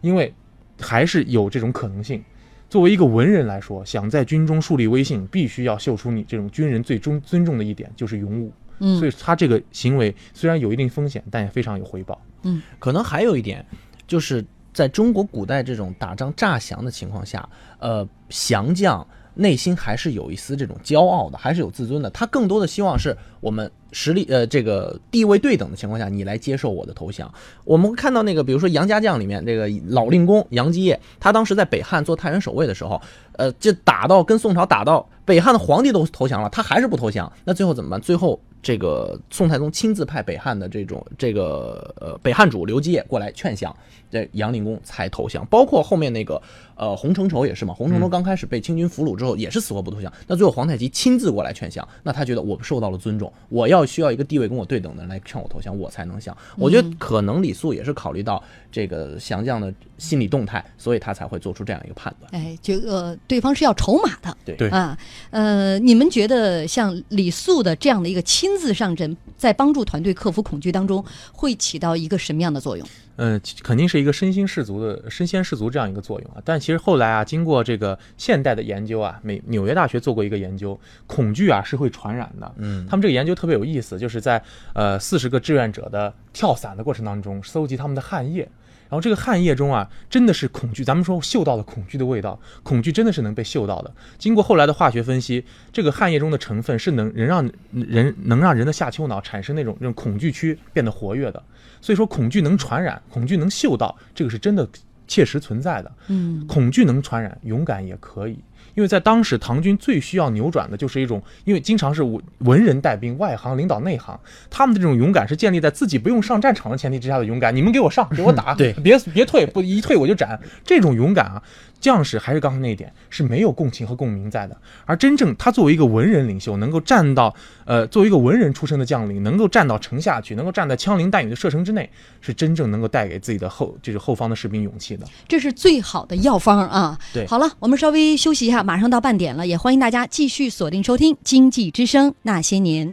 [0.00, 0.32] 因为
[0.80, 2.22] 还是有这种可能性。
[2.68, 8.52] 作为一个文人来说，想在军中树立威信，必须要秀出你这种军人最终尊重的一点，就是勇武。
[8.80, 12.20] 嗯，所以他这个行为虽然有一定风险，但也非常有回报。
[12.42, 13.64] 嗯，可能还有一点，
[14.06, 14.44] 就是
[14.74, 22.10] 在中国古代这种打仗诈降的情况下，呃，降将内心还是有一丝这种骄傲的，还是有自尊的。
[22.10, 23.70] 他更多的希望是我们。
[23.92, 27.32] 实力呃，这个地位对等的情况下，你来接受我的投降。
[27.64, 33.00] 我们看到那个，比如说杨家将里面这个老令公杨继业，他当时在北汉做太原守卫的时候，
[33.38, 37.32] 呃，就打到跟宋朝打到北汉的皇帝都投降了，他还是不投降。
[37.44, 37.98] 那最后怎么办？
[37.98, 43.74] 最后这个宋太宗亲自派北汉的这种这个呃北汉主刘基业过来劝降，
[44.10, 45.46] 这杨令公才投降。
[45.46, 46.42] 包括后面那个
[46.76, 50.12] 呃洪承畴也是嘛，洪承畴刚开始被清军俘虏之后也是死活不投降。
[50.28, 53.84] 那最后皇太极亲自过来劝降，那他觉得我受到了尊重，我要。
[53.86, 56.36] 需要一个地位跟我对等的人来劝我投降，我才能降。
[56.56, 62.28] 我觉得可能李肃也是考虑到这个降将的心理动态，所以他才会做出这样一个判断。
[62.34, 64.98] 哎，这个对方是要筹码的，对对啊，
[65.30, 72.86] 呃，你们觉得像李肃的这样的一个亲自上阵，在帮助团队克服恐惧当中，会起到一个什么样的作用？
[73.14, 76.42] 呃，肯定是一个身先士卒的身先士卒这样一个作用啊。
[76.44, 80.76] 但其实后来啊，经过这个现代的研究啊，美纽约大学做过一个研究，
[81.06, 82.52] 恐惧啊是会传染的。
[82.56, 88.40] 嗯他们这个研究特别有意思，就是在呃四十个志愿者的跳伞的过程当中，搜集他们的汗液。
[88.88, 90.82] 然后这个汗液中啊，真的是恐惧。
[90.82, 93.92] 咱们说嗅到了恐惧的味道，恐惧真的是能被嗅到的。
[94.18, 101.40] 经过后来的化学分析，这个汗液中的成分是能人让人能让人的下丘脑产生那种那种恐惧区变得活跃的。
[101.80, 104.68] 所以说，恐惧能传染，恐惧能嗅到，这个是真的
[105.06, 105.92] 切实存在的。
[106.08, 108.38] 嗯恐惧能传染，勇敢也可以。
[108.74, 114.18] 因为在当时，唐军最需要扭转的就是一种，因为经常是文文人带兵，外行领导内行，
[114.50, 117.56] 他们的这种勇敢是建立在自己不用上战场的前提之下的勇敢。
[117.56, 120.38] 你们给我上，给我打，对别别退，不一退我就斩。
[120.62, 121.42] 这种勇敢啊，
[121.86, 124.60] 将士还是刚才那一点是没有共情和共鸣在的。
[124.86, 127.32] 而真正他作为一个文人领袖，能够站到
[127.64, 131.88] 呃，作为一个文人出身的将领，能够站到城下去，能够站在枪林弹雨的射程之内，
[132.20, 135.06] 是真正能够带给自己的后就是后方的士兵勇气的。
[135.28, 136.98] 这是最好的药方啊！
[137.12, 142.88] 对好了，我们稍微休息一下，马上到半点了，也欢迎大家继续锁定收听《经济之声那些年》。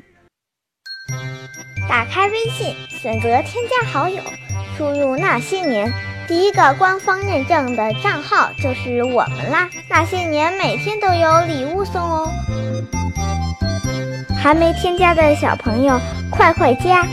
[1.90, 4.22] 打开微信，选择添加好友，
[4.78, 5.92] 输入那些年，
[6.28, 9.70] 第一个官方认证的账号就是我们啦。
[9.90, 12.30] 那些年每天都有礼物送哦。
[14.42, 17.06] 还没添加的小朋友快快加，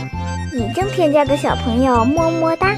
[0.53, 2.75] 已经添加的小朋友么么哒。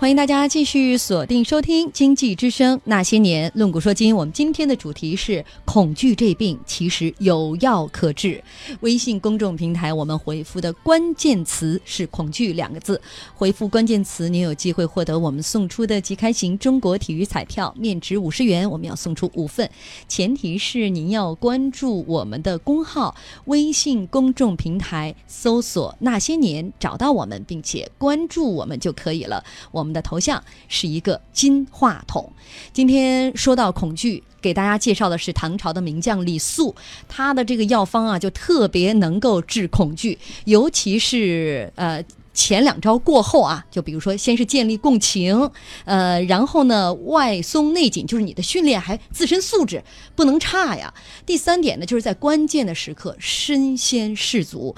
[0.00, 4.14] 欢迎大家继续锁定收听《经济之声那些年》，论古说今。
[4.14, 8.40] 我们今天的主题是恐惧这病其实有药可治。
[8.78, 13.00] 微信公众平台我们回复的关键词是“恐惧”两个字，
[13.34, 19.68] 回复关键词，您有机会获得我们送出的即开型中国体育彩票，面值五十元，我们要送出五份，
[20.06, 29.42] 前提是您要关注我们的公号微信公众平台，搜索“那些年”，找到我们，并且关注我们就可以了。
[29.72, 32.30] 我我们的头像是一个金话筒。
[32.74, 36.76] 今天说到恐惧，给大家介绍的是唐朝的名将李肃，
[37.08, 42.04] 他的这个药方啊，就特别能够治恐惧，尤其是呃。
[42.34, 45.50] 前两招过后啊，就比如说，先是建立共情，
[45.84, 49.82] 呃，然后呢，外松内紧，就是你的训练还自身素质
[50.14, 50.94] 不能差呀。
[51.26, 54.76] 第三点呢，就是在关键的时刻身先士卒。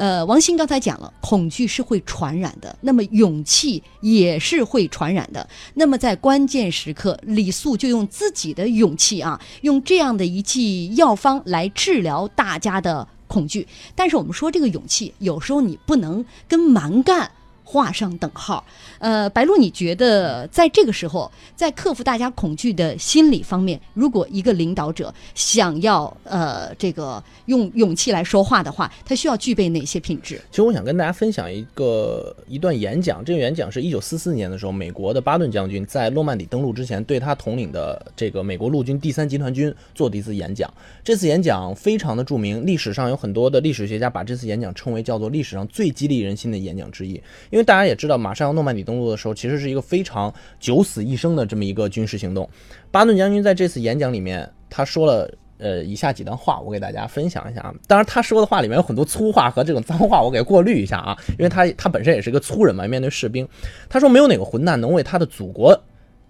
[0.00, 5.46] 呃，王鑫刚才讲了，恐惧是会传染的，那么勇气也是会传染的。
[5.74, 13.68] 那么在关键时刻，李素就用自己的勇气啊，用这样的一剂药方来治疗大家的恐惧。
[13.94, 17.30] 但是我们说这个勇气，有时候你不能跟蛮干。
[17.70, 18.64] 画上等号。
[18.98, 30.40] 呃，白露，你觉得在这个时候，在克服大家恐惧的心理方面，如果一个领导者想要呃这个用勇气来说话的话，他需要具备哪些品质？
[30.50, 40.68] 其实我想跟大家分享一个一段演讲，这个演讲是一九四四年的时候，美国的巴顿将军在诺曼底登陆之前，对他统领的这个美国陆军第三集团军做的一次演讲。
[41.04, 47.12] 这次演讲非常的著名，历史上有很多的历史学家把这次演讲称为叫做历史上最激励人心的演讲之一。
[47.50, 52.48] 因为因为大家也知道，马上要诺曼底登陆的时候，其实是一个非常九死一生的这么一个军事行动。
[52.90, 55.30] 巴顿将军在这次演讲里面，他说了。
[55.62, 57.74] 呃，以下几段话我给大家分享一下啊。
[57.86, 63.46] 当然，他说的话里面有很多粗话和这种脏话，我给过滤一下啊，因为他他本身也是一个粗人嘛，面对士兵，
[63.86, 65.78] 他说没有哪个混蛋能为他的祖国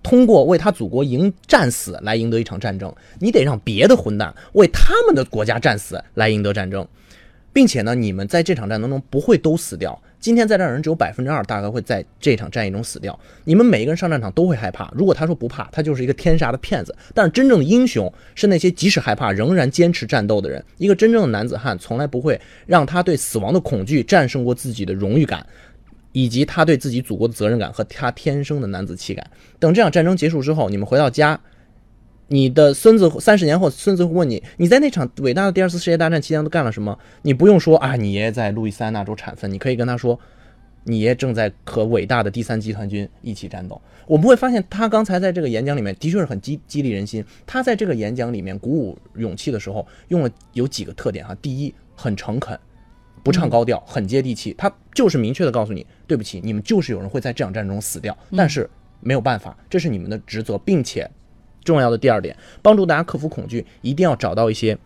[0.02, 6.84] 通过为他祖国赢战死来赢得一场战争，你得让别的混蛋为他们的国家战死来赢得战争，
[7.52, 9.96] 并且呢，你们在这场战争中不会都死掉。
[10.20, 13.18] 今天在这儿人只有百分之二，大概会在这场战役中死掉。
[13.44, 14.92] 你们每一个人上战场都会害怕。
[14.94, 16.94] 如果他说不怕，他就是一个天杀的骗子。
[17.14, 20.62] 但是真正的英雄是那些即使害怕仍然坚持战斗的人。
[20.76, 25.44] 一个真正的男子汉从来不会让他对死亡的恐惧战胜过自己的荣誉感，
[26.12, 29.26] 以及他对自己祖国的责任感和他天生的男子气概。
[29.58, 31.40] 等这场战争结束之后，你们回到家。
[32.32, 36.96] 你的孙子三十年后，孙子会问你，你在那场伟大的第二次世界大战期间都干了什么？
[37.22, 40.16] 你不用说啊，你爷爷在路易斯安那州产粪，你可以跟他说，
[40.84, 43.82] 你爷爷正在和伟大的第三集团军一起战斗。
[44.06, 47.24] 我们会发现，他刚才在这个演讲里面的确是很激激励人心。
[47.44, 51.36] 他在这个演讲里面鼓舞勇气的时候，用了有几个特点哈。
[51.42, 52.56] 第一，很诚恳，
[53.24, 54.54] 不唱高调，很接地气。
[54.56, 61.10] 他就是明确的告诉你，对不起，你们就是有人会在这场战争中死掉，但是没有办法，这是你们的职责，并且。
[61.64, 64.76] 重要的第二点，帮助大家克服恐惧，一定要找到一些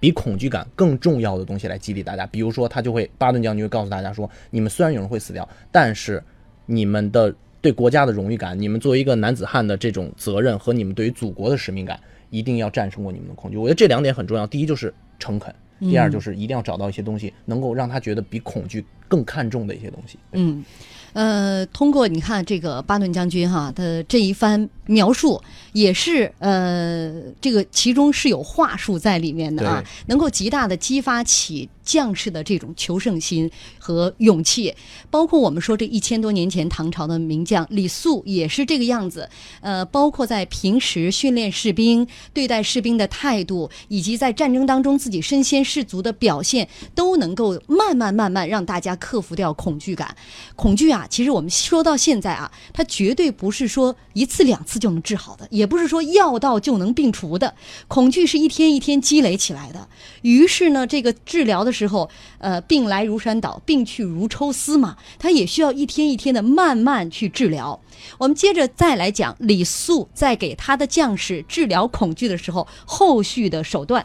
[0.00, 2.26] 比恐惧感更重要的东西来激励大家。
[2.26, 6.22] 比如说，他就会巴顿将军会告诉大家说：“你们虽然有人会死掉，但是
[6.66, 11.98] 你们的对国家的荣誉感，你们作为一个男子汉的这种责任和你们对于祖国的使命感，
[12.30, 14.46] 一定要战胜过你们的恐惧。”我觉得这两点很重要。
[14.46, 20.18] 第一就是诚恳，第二就是一定要找到一些东西能够让他觉得比恐惧更看重的一些东西。
[20.32, 20.64] 嗯，
[21.12, 25.40] 呃，通过你看这个巴顿将军哈的这一番描述，
[25.72, 34.74] 也是呃，这个其中是有话术在里面的啊，能够极大的激发起将士的这种求胜心和勇气。
[35.10, 39.26] 包括我们说这一千多年前唐朝的名将李肃也是这个样子。
[39.62, 50.14] 呃，包括在平时训练士兵、对待士兵的态度，以及在战争当中自己身先士卒的表现，都能够慢慢慢慢让大家克服掉恐惧感。
[50.54, 57.54] 恐惧啊，其实我们说到现在啊，它绝对不是说一次两次就能治好的，也不是说药到就能病除的。
[57.86, 59.88] 恐惧是一天一天积累起来的。
[60.22, 67.80] 于是呢，这个治疗的时候，呃，病来如山倒，病去如抽丝嘛，他也需要一天一天的慢慢去治疗。
[68.18, 74.04] 我们接着再来讲李肃在给他的将士治疗恐惧的时候，后续的手段。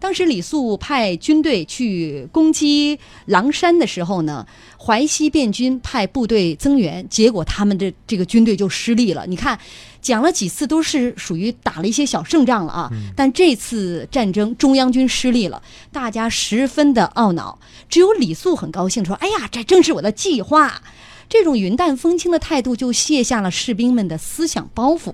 [0.00, 4.46] 当时李肃派军队去攻击狼山的时候呢，
[4.78, 9.26] 淮西变军派部队增援，结果他们的这个军队就失利了。
[9.26, 9.58] 你看，
[10.00, 17.58] 讲了几次都是属于打了一些小胜仗了啊，但这次战争中央军失利了，大家十分的懊恼。
[17.88, 20.82] 只有李肃很高兴，说：“哎呀，这正是我的计划。”
[21.28, 25.12] 这种云淡风轻的态度就卸下了士兵们的思想包袱。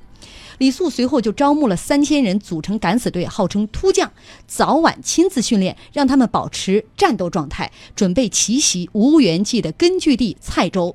[0.59, 4.12] 李肃随后就招募了三千人组成敢死队，号称突将，
[4.47, 10.94] 早晚亲自训练，让他们保持战斗状态，准备奇袭吴元济的根据地蔡州。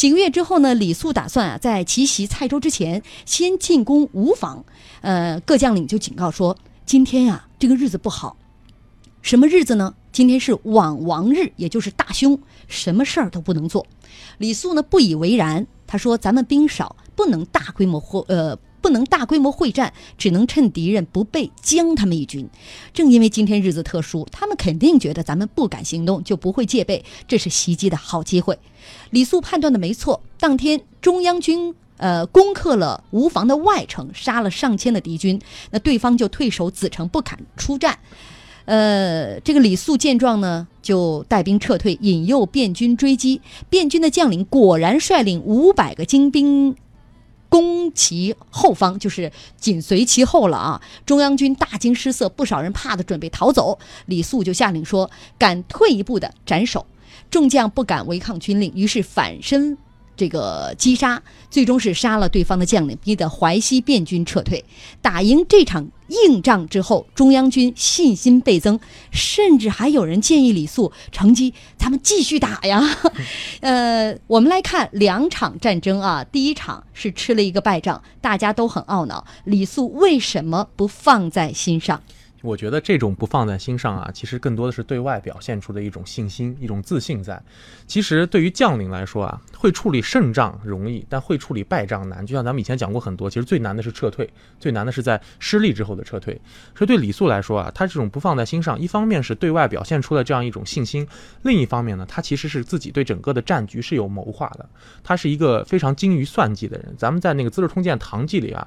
[0.00, 4.64] 几个月之后呢，李肃打算啊，在奇袭蔡州之前，先进攻吴房。
[5.02, 8.38] 呃，各将领就警告说：“今天呀，这个日子不好。
[9.20, 9.94] 什么日子呢？
[10.10, 13.86] 今天是网王日，也就是大凶，什么事儿都不能做。”
[14.38, 22.48] 李肃呢不以为然，他说：“咱们兵少，不能大规模或呃，不能大规模会战，只能趁敌人不备将他们一军。
[22.92, 28.58] 正因为今天日子特殊，他们肯定觉得咱们不敢行动，就不会戒备，这是袭击的好机会。”
[29.10, 35.40] 李肃判断的没错，当天中央军呃攻克了吴房的外城，杀了上千的敌军，
[35.70, 37.98] 那对方就退守子城，不敢出战。
[38.66, 43.40] 呃，这个李肃见状呢，就带兵撤退，引诱便军追击。
[43.68, 46.76] 便军的将领果然率领五百个精兵
[47.50, 50.80] 攻其后方，就是紧随其后了啊！
[51.04, 53.78] 中央军大惊失色，不少人怕的准备逃走。
[54.06, 56.86] 李肃就下令说：“敢退一步的斩首。”
[57.30, 59.76] 众将不敢违抗军令，于是反身。
[60.16, 64.64] 这个击杀，最终是杀了对方的将领，逼得淮西变军撤退。
[65.00, 68.78] 打赢这场硬仗之后，中央军信心倍增，
[69.10, 72.82] 甚至还有人建议李肃乘机咱们继续打呀。
[73.60, 79.24] 呃，我们来看两场战争啊，第一场是吃了一个败仗，大家都很懊恼。
[79.44, 82.02] 李肃为什么不放在心上？
[82.42, 87.42] 我觉得这种不放在心上啊，其实更多的是对外表现出的一种信心、一种自信在。
[87.86, 92.24] 其实对于将领来说啊，会处理胜仗容易，但会处理败仗难。
[92.24, 96.40] 就像咱们以前讲过很多，其实最难的是撤退，最难的是在失利之后的撤退。
[96.74, 101.06] 所以对李肃来说啊，他这种不放在心上，一方面是对外表现出了这样一种信心，
[101.42, 104.66] 另一方面呢，他其实是自己对整个的战局是有谋划的。
[105.04, 106.94] 他是一个非常精于算计的人。
[106.96, 108.66] 咱们在那个《资治通鉴·唐记》里啊。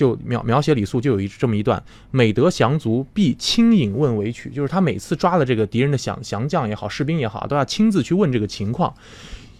[0.00, 8.94] 就描描写李肃就有一这么一段，每得降卒必亲引问为取，就是他每次抓了这个敌人的降降将也好，士兵也好，都要亲自去问这个情况。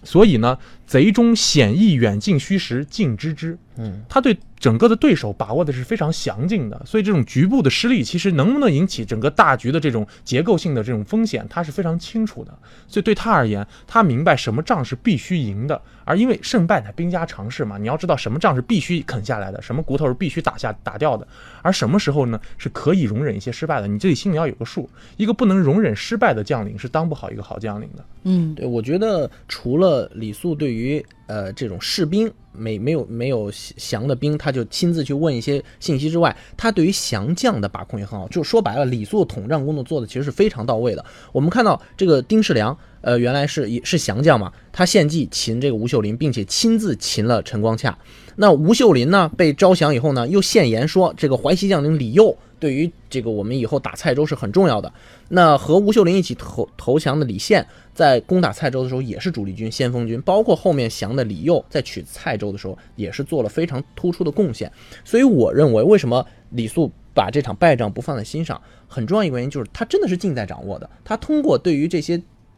[0.03, 0.57] 所以呢，
[0.90, 3.57] 贼中险易远近虚实尽知之。
[3.76, 4.37] 嗯，他对。
[4.61, 12.53] 整个的对手把握的是非常详尽的，所以这种局部的失利，其实能不能引起整个大局的这种结构性的这种风险，他是非常清楚的。
[12.87, 21.26] 所以对他而言，他明白什么仗是必须赢的，而因为胜败乃兵家常事嘛，你要知道什么仗是必须啃下来的，什么骨头是必须打下打掉的，
[21.62, 24.90] 而什么时候呢是可以容忍一些失败的，你自己心里要有个数。
[25.16, 28.05] 一个不能容忍失败的将领是当不好一个好将领的。
[28.24, 30.80] 嗯，对，我觉得除了李肃对于。
[30.81, 38.27] 于呃，这种士兵没没有没有降的兵，他就亲自去问一些信息之外，他对于降将的把控也很好。
[38.29, 41.05] 就说白了，李肃统战工作做的其实是非常到位的。
[41.33, 47.97] 我们看到这个丁世良，呃，原来是也是降将嘛，他献计擒这个吴秀林，并且亲自擒了陈光洽。
[48.35, 54.92] 那吴秀林呢，被招降以后呢，又献言说这个淮西将领李佑对于这个我们以后打蔡州是很重要的。
[55.31, 57.66] 那和吴秀林一起投投降的李宪。
[57.92, 64.73] 在攻打蔡州的时候，也是主力军、先锋军，包括后面降的李佑，在取蔡州的时候，也是做了非常突出的贡献。
[65.05, 70.88] 所以，我认为，为什么李肃把这场败仗不放在心上，很重要一个原因就是他真的是尽在掌握的。
[71.05, 72.16] 他通过对于这些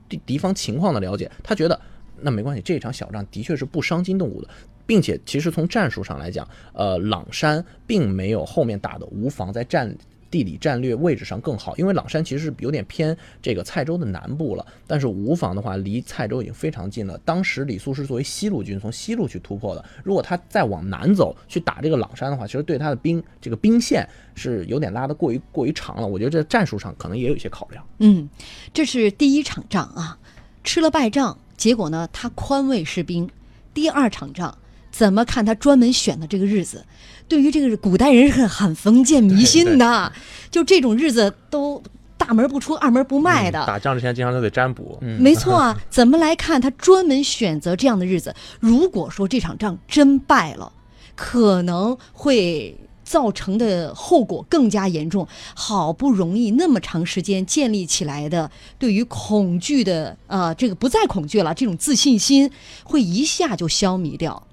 [0.09, 1.81] 敌敌方情况的了解，他觉得
[2.21, 4.49] 那没关系，这场小仗的确是不伤筋动骨的，
[4.87, 9.95] 并且其实从战术上来讲，呃，朗山并没有后面打的吴房在战。
[10.33, 17.19] 地理战略位置上更好，因为朗山其实是有点偏这个蔡州的南部了，但是吴房的话离蔡州已经非常近了。
[17.19, 26.07] 当时李肃是作为西路军从西路去突破的，如果他再往南走去打这个朗山的话，其实对他的兵这个兵线是有点拉得过于过于长了。
[26.07, 27.87] 我觉得这战术上可能也有一些考量。
[27.99, 28.27] 嗯，
[28.73, 30.19] 这是第一场仗啊，
[30.65, 33.29] 吃了败仗，结果呢，他宽慰士兵。
[33.75, 34.57] 第二场仗
[34.93, 35.45] 怎么看？
[35.45, 36.85] 他专门选的这个日子，
[37.27, 40.13] 对于这个古代人是很封建迷信的，
[40.51, 41.83] 就这种日子都
[42.19, 43.65] 大门不出二门不迈的。
[43.67, 44.99] 打仗之前经常都得占卜。
[45.01, 46.61] 嗯 没错啊，怎么来看？
[46.61, 48.35] 他专门选择这样的日子。
[48.61, 50.71] 如果说这场仗真败了，
[51.17, 55.27] 可能会造成的后果更加严重。
[55.55, 62.51] 好不容易那么长时间建立起来的对于恐惧的呃这个不再恐惧了，这种自信心
[62.85, 64.47] 会一下就消弭掉。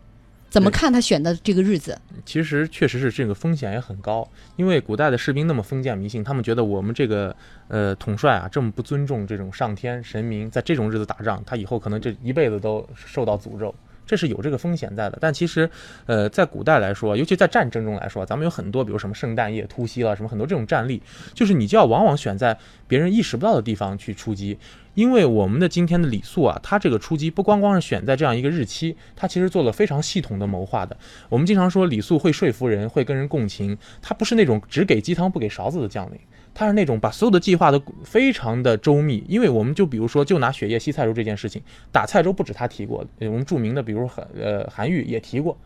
[0.50, 1.98] 怎么看他选的这个日子？
[2.26, 7.36] 其实确实是这个风险也很高，因为古代的士兵那么封建迷信，他们觉得我们这个
[7.68, 13.74] 呃统帅啊这么不尊重这种上天神明，在这种日子打仗，他以后可能这一辈子都受到诅咒。
[14.06, 15.70] 这是有这个风险在的，但其实，
[16.08, 21.00] 呃，在古代来说，尤其在战争中来说，咱们有很多，比如什么圣诞夜突袭了，什么很多这种战例，
[21.36, 24.58] 就是你就要往往选在别人意识不到的地方去出击，
[25.00, 30.98] 因为我们的今天的李肃啊，他这个出击不光光是选在这样一个日期，他其实做了非常系统的谋划的。
[31.30, 36.20] 我们经常说李肃会说服人，会跟人共情，他不是那种只给鸡汤不给勺子的将领。
[36.54, 41.62] 他是那种把所有的计划都非常的周密，因为我们就比如说，就拿雪夜西蔡州这件事情，
[41.94, 45.58] 打蔡州不止他提过，我们著名的比如韩呃韩愈也提过，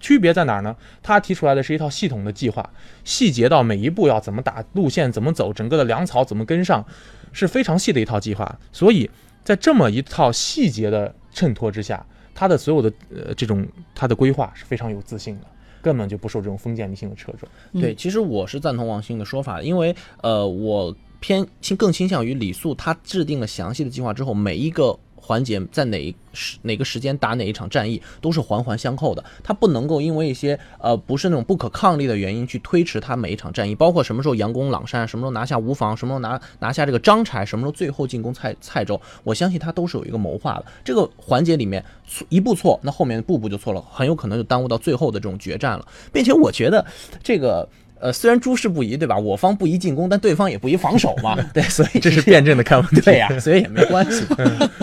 [0.00, 0.74] 区别在哪儿呢？
[1.00, 2.68] 他提出来的是一套系统的计划，
[3.04, 6.84] 细节到每一步要怎么打，路线怎么走，整个的粮草怎么跟上，
[7.32, 8.58] 是非常细的一套计划。
[8.72, 9.08] 所以
[9.42, 12.04] 在这么一套细节的衬托之下，
[12.34, 15.46] 他的所有的呃这种他的规划是非常有自信的，
[15.82, 17.48] 根本就不受这种封建迷信的掣肘。
[17.72, 40.66] 对，其实我是赞同王兴的说法，因为呃，我偏倾更倾向于李肃他制定了详细的计划之后，每一个环节在哪一时哪个时间打哪一场战役都是环环相扣的，他不能够因为一些呃不是那种不可抗力的原因去推迟他每一场战役，包括什么时候佯攻朗山，什么时候拿下吴房，什么时候拿拿下这个张柴，什么时候最后进攻蔡蔡州，我相信他都是有一个谋划的。
[40.84, 46.84] 这个环节里面错一步错，那后面步步就错了，很有可能就耽误到最后的这种决战了，并且我觉得
[47.22, 47.68] 这个。
[48.00, 49.16] 呃，虽然诸事不宜，对吧？
[49.16, 53.00] 我方不宜进攻，但对方也不宜防守嘛， 对，所以这是辩证的看问题。
[53.04, 54.24] 对呀、所以也没关系。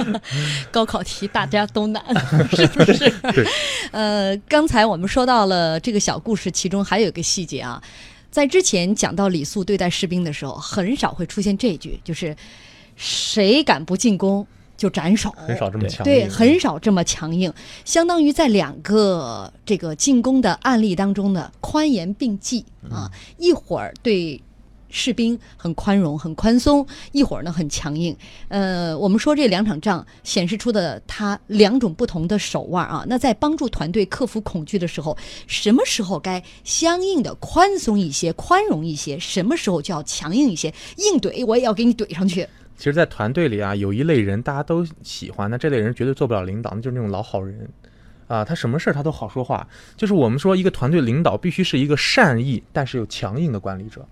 [0.72, 2.04] 高考题大家都难，
[2.56, 3.10] 是不是？
[3.34, 3.46] 对。
[3.92, 7.82] 呃，刚才我们说到了这个小故事，其中还有一个细节啊，
[8.30, 12.36] 在之前讲到李肃对待士兵的时候，很少会出现这句，就是
[12.96, 14.46] 谁敢不进攻
[14.78, 15.30] 就斩首。
[15.32, 16.04] 很少这么强硬。
[16.06, 17.52] 对，很少这么强硬，
[17.84, 24.42] 相当于在两个这个进攻的案例当中呢，宽严并济啊，一会儿对。
[24.90, 28.16] 士兵很宽容、很宽松，一会儿呢很强硬。
[28.48, 33.04] 呃，我们说这两场仗显示出的他两种不同的手腕啊。
[33.06, 35.16] 那在帮助团队克服恐惧的时候，
[35.46, 39.20] 什么时候该相应的宽松一些、宽容一些？
[39.20, 40.74] 什么时候就要强硬一些？
[40.96, 42.48] 硬怼我也要给你怼上去。
[42.78, 47.68] 其实，在团队里啊，有一类人大家都喜欢，那这类人绝对做不了领导，那就是那种老好人。
[48.28, 49.66] 啊，他什么事儿他都好说话，
[49.96, 54.06] 就是我们说一个团队领导必须是一个善意但是又强硬的管理者，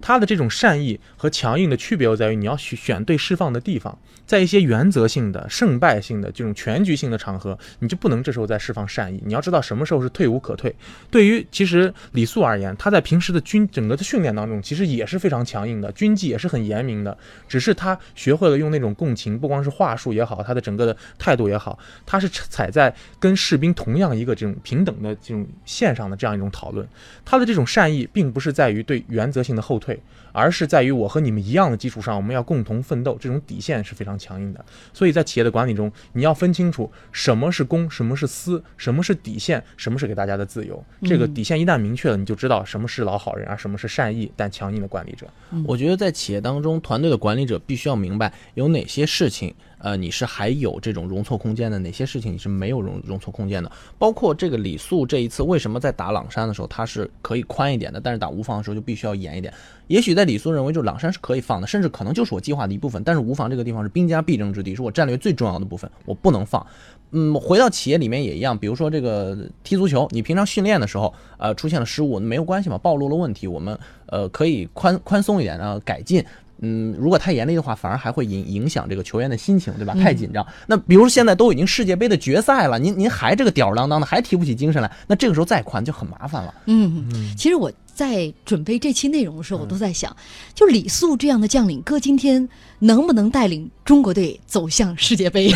[0.00, 3.96] 他的这种善意和强硬的区别又在于你要选选对释放的地方，
[4.26, 10.74] 在一些原则性的、胜败性的这种全局性的场合，你就不能这时候再释放善意，你要知道什么时候是退无可退。
[11.10, 17.16] 对于其实李肃而言，他在平时的军整个的训练当中，其实也是非常强硬的，军纪也是很严明的，
[17.48, 26.86] 只是他学会了用那种共情，不光是话术也好，他的整个的态度也好，他是踩在跟士兵同样一个这种平等的这种线上的这样一种讨论。
[27.24, 30.00] 他的这种善意，并不是在于对原则性的后退，退，
[30.32, 34.64] 而是在于我和你们一样的基础上，我们要共同奋斗，这种底线是非常强硬的。
[34.92, 40.82] 所以在企业的管理中，你要分清楚什么是公，什么是私，什么是底线，什么是给大家的自由。
[41.02, 45.26] 这个底线一旦明确了，你就知道什么是老好人，而什么是善意但强硬的管理者。
[45.66, 53.70] 我觉得在企业当中，团队的管理者必须要明白有哪些事情，呃，你是还有这种容错空间的，哪些事情你是没有容容错空间的。
[53.98, 59.52] 包括这个李素这一次为什么在打朗山的时候他是可以宽一点的，但是打吴房的时候就必须要严一点。
[59.88, 66.64] 也许在李肃认为，就朗山是可以放的，甚至可能就是我计划的一部分，但是吴房这个地方是兵家必争之地，是我战略最重要的部分，我不能放。
[67.12, 76.24] 嗯，回到企业里面也一样，比如说这个踢足球，你平常训练的时候，呃，出现了失误，没有关系嘛，暴露了问题，我们呃可以宽宽松一点，然后改进。
[76.62, 79.94] 嗯，如果太严厉的话，反而还会影影响这个球员的心情，对吧？
[79.94, 80.46] 太紧张。
[80.66, 86.54] 那比如现在都已经世界杯的决赛了，您您还这个吊儿郎当的，还提不起精神来，那这个时候再宽就很麻烦了。
[86.66, 90.16] 嗯，其实我在准备这期内容的时候，我都在想，
[90.54, 92.48] 就李素这样的将领，搁今天
[92.78, 95.52] 能不能带领中国队走向世界杯？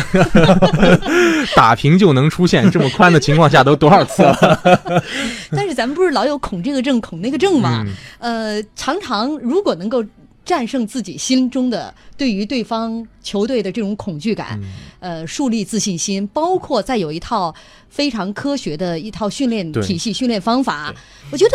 [1.57, 4.61] 打平就能出现这么宽的情况下，都多少次了？
[5.49, 7.83] 但是咱们不是老有恐这个症、恐那个症吗？
[8.19, 10.05] 嗯呃，常常如果能够
[10.45, 14.69] 战胜自己心中的对于对方球队的这种恐惧感，嗯
[15.05, 17.53] 呃，树立自信心，包括再有一套
[17.89, 20.91] 非常科学的一套训练体系、训练方法，
[21.31, 21.51] 我觉得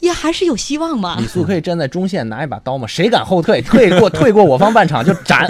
[0.00, 1.26] 也还是有希望嘛李。
[1.26, 2.86] 素可以站在中线拿一把刀嘛？
[2.86, 5.46] 谁敢后退，退过退过我方半场就斩。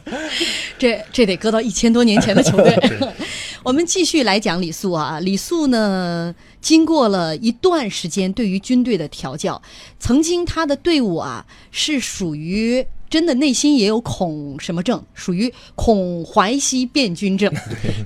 [0.78, 2.78] 这这得搁到一千多年前的球队。
[3.64, 9.62] 我们继续来讲李素啊，李素呢，经过了一段时间对于军队的调教，
[9.98, 12.86] 曾经他的队伍啊是属于。
[13.08, 17.52] 真的内心也有恐什么症，属于恐淮西变军症。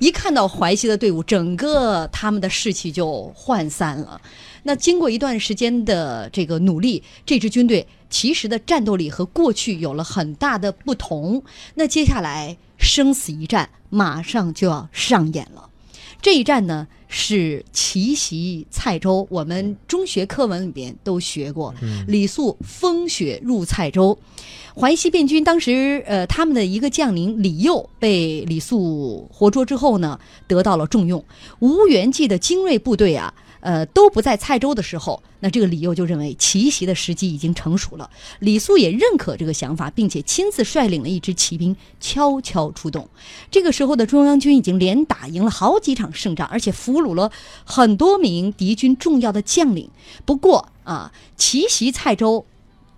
[0.01, 4.20] 一看到淮西的队伍，整个他们的士气就涣散了。
[4.62, 11.42] 那经过一段时间的这个努力，这支军队其实的战斗力和过去有了很大的不同。
[11.74, 15.70] 那接下来生死一战马上就要上演了。
[16.20, 21.75] 这一战呢是奇袭蔡州，我们中学课文里边都学过。
[22.07, 24.17] 李肃风雪入蔡州，
[24.75, 31.23] 淮西变军当时呃他们的一个将领李佑被李肃活捉之后呢，得到了重用。
[31.59, 33.35] 吴元济的精锐部队啊。
[33.61, 38.11] 呃，都不在蔡州的时候，那这个李佑就认为奇袭的时机已经成熟了。
[38.39, 43.09] 李肃也认可这个想法，并且亲自率领了一支骑兵悄悄出动。
[43.51, 47.31] 这个时候的中央军已经连打赢了好几场胜仗，而且俘虏了
[47.65, 49.91] 很多名敌军重要的将领。
[50.25, 52.47] 不过啊，奇袭蔡州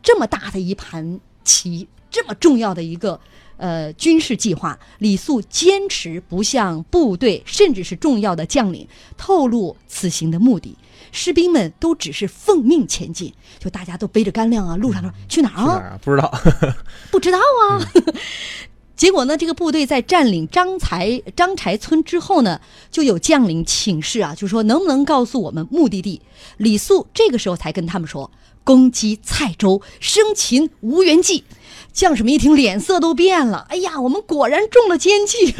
[0.03, 3.21] 这么大的一盘棋，这么重要的一个。
[3.63, 8.85] 呃，军事计划，李肃坚持不向部队甚至是重要的将领
[9.17, 10.77] 透露此行的目的，
[11.13, 15.63] 士兵们都只是奉命前进，就大家都背着干粮啊，路上说去哪儿啊？
[15.63, 15.99] 去哪儿啊？
[16.03, 16.41] 不知道。
[17.13, 17.79] 不知道啊。
[18.97, 22.61] 结果呢，这个部队在占领张才张柴村之后呢，
[22.91, 26.21] 就有将领请示啊，就说能不能告诉我们目的地？
[26.57, 28.29] 李肃这个时候才跟他们说，
[28.65, 31.45] 攻击蔡州，生擒吴元济。
[31.93, 33.67] 将士们一听，脸色都变了。
[33.69, 35.55] 哎呀，我们果然中了奸计。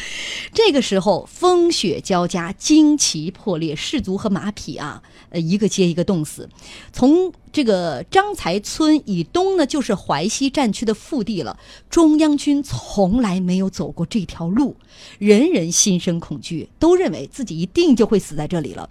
[0.52, 6.46] 这个时候，风雪交加，旌旗破裂，士卒和马匹啊，呃，一个接一个冻死。
[6.92, 11.58] 从这个张才村以东呢，就是淮西战区的腹地了。
[11.88, 14.76] 中央军从来没有走过这条路，
[15.18, 18.90] 人人心生恐惧，都认为自己一定就会死在这里了。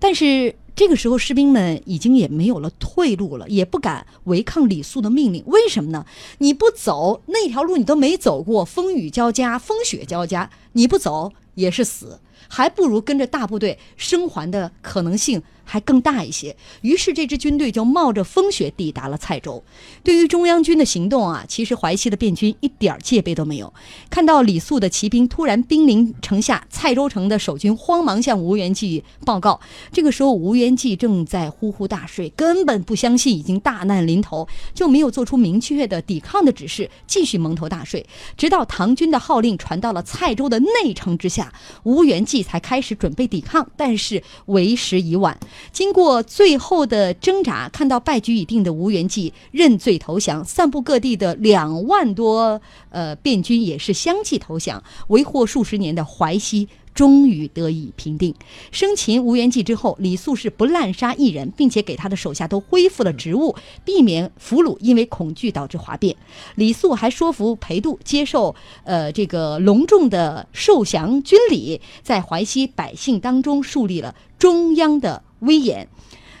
[0.00, 5.44] 但是这个时候，士兵们已经也没有了退路了，也不敢违抗李肃的命令。
[5.46, 6.06] 为什么呢？
[6.38, 16.56] 你不走那条路，你都没走过，风雨交加，风雪交加，你不走也是死，还不如跟着大部队生还的可能性还更大一些。
[16.80, 19.62] 于是这支军队就冒着风雪抵达了蔡州。
[20.02, 23.72] 对于中央军的行动啊，其实淮西的便军一点戒备都没有。
[24.10, 29.60] 看到李肃的骑兵突然兵临城下，蔡州城的守军慌忙向吴元济报告。
[29.92, 38.04] 这个时候，吴元济正在呼呼大睡，根本不相信已经大难临头，就没有做出明确的抵抗的指示，继续蒙头大睡。
[38.36, 41.52] 直到唐军的号令传到了蔡州的内城之下，
[41.84, 45.38] 吴元济才开始准备抵抗，但是为时已晚。
[45.72, 56.68] 经过最后的挣扎，看到败局已定的吴元济认罪投降，散布各地的两万多呃便军也是相继投降，为祸数十年的淮西。
[56.94, 58.34] 终于得以平定。
[58.70, 66.14] 生擒吴元济之后，李肃是不滥杀一人，并且给他的手下都恢复了职务，避免俘虏因为恐惧导致哗变。
[66.56, 75.86] 李肃还说服裴度接受呃这个隆重的受降军礼，在淮西百姓当中树立了中央的威严。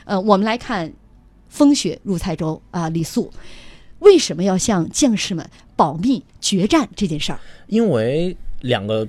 [0.04, 0.92] 呃，我们来看
[1.48, 3.30] 风雪入蔡州啊、李肃
[4.00, 7.38] 为什么要向将士们保密决战这件事儿？
[7.68, 9.06] 因为两个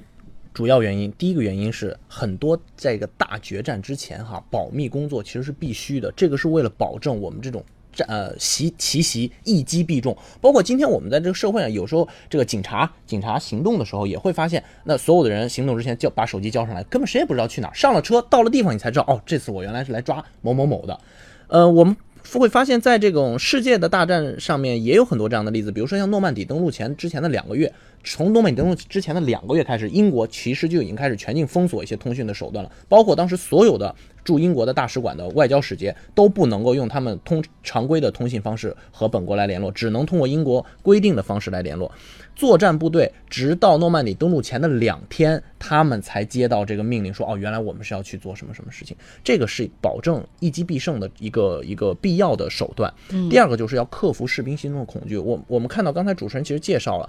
[0.54, 7.64] 主要原因，第一个原因是很多在一个大决战之前哈，保密工作其实是必须的，这个是为了保证我们这种。
[7.94, 21.00] 战呃袭奇袭一击必中，包括今天我们在这个社会上，有时候这个警察警察行动的时候，也会发现，那所有的人行动之前就把手机交上来，根本谁也不知道去哪儿，上了车到了地方，你才知道哦，这次我原来是来抓某某某的。
[21.48, 21.96] 呃，我们
[22.34, 27.72] 会发现，在这种世界的大战上面，也有很多这样的例子，比如说像诺曼底登陆前之前的两个月，
[28.04, 41.90] 从诺曼底登陆之前的两个月开始，英国其实就已经开始全境封锁一些通讯的手段了，包括当时所有的驻英国的大使馆的外交使节都不能够用他们通常规的通信方式和本国来联络，只能通过英国规定的方式来联络。
[42.36, 48.98] 作战部队直到诺曼底登陆前的两天，他们才接到这个命令，说哦，原来我们是要去做什么什么事情。
[49.24, 52.92] 这个是保证一击必胜的一个一个必要的手段。
[53.30, 55.16] 第二个就是要克服士兵心中的恐惧。
[55.16, 57.08] 我我们看到刚才主持人其实介绍了。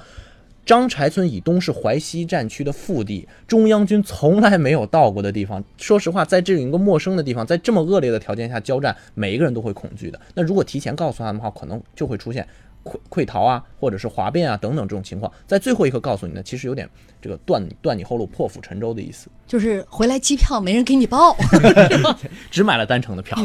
[0.65, 5.62] 张柴村以东是淮西战区的腹地，中央军从来没有到过的地方。
[5.77, 10.21] 说实话，在这样一个陌生的地方，在这么恶劣的条件下交战，每一个人都会恐惧的。
[10.35, 12.47] 那如果提前告诉他们的话，可能就会出现
[12.83, 15.31] 溃溃逃啊，或者是哗变啊等等这种情况。
[15.47, 16.89] 在最后一刻告诉你呢，其实有点
[17.21, 19.29] 这个断断你后路、破釜沉舟的意思。
[19.47, 21.37] 就是回来机票没人给你报，
[22.51, 23.39] 只买了单程的票。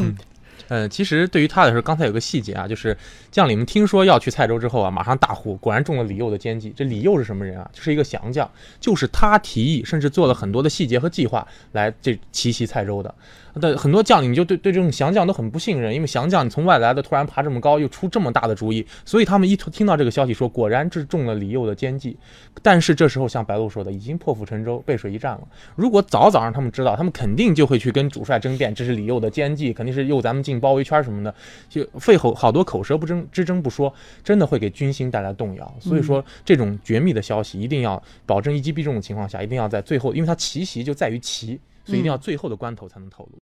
[0.70, 2.96] 呃，其实对于他来说，刚才有个细节啊，就是
[3.32, 6.72] 将领们听说要去蔡州之后啊，马上大呼，果然中了李佑的奸计。
[6.76, 7.68] 这李佑是什么人啊？
[7.72, 8.48] 就是一个降将，
[8.78, 13.12] 就是他提议，甚至做了很多的细节和计划来这奇袭蔡州的。
[13.54, 22.16] 的很多将领就对对这种降将都很不信任，因为降将你从外来的突然爬这么高，又出这么大的主意，所以他们一听到这个消息说，果然这中了李佑的奸计。
[22.62, 25.40] 但是这时候像白鹿说的，已经破釜沉舟，背水一战了。
[25.74, 31.34] 如果早早让他们知道，他们肯定就会去跟主帅争辩，这是李佑的奸计，肯定是诱咱们进包围圈什么的，
[31.68, 33.92] 就费口好多口舌不争之争不说，
[34.22, 35.74] 真的会给军心带来动摇。
[35.80, 43.38] 所以说这种绝密的消息，一定要保证一击必中的情况下，一定要在最后，因为他奇袭就在于奇，所以一定要最后的关头才能透露。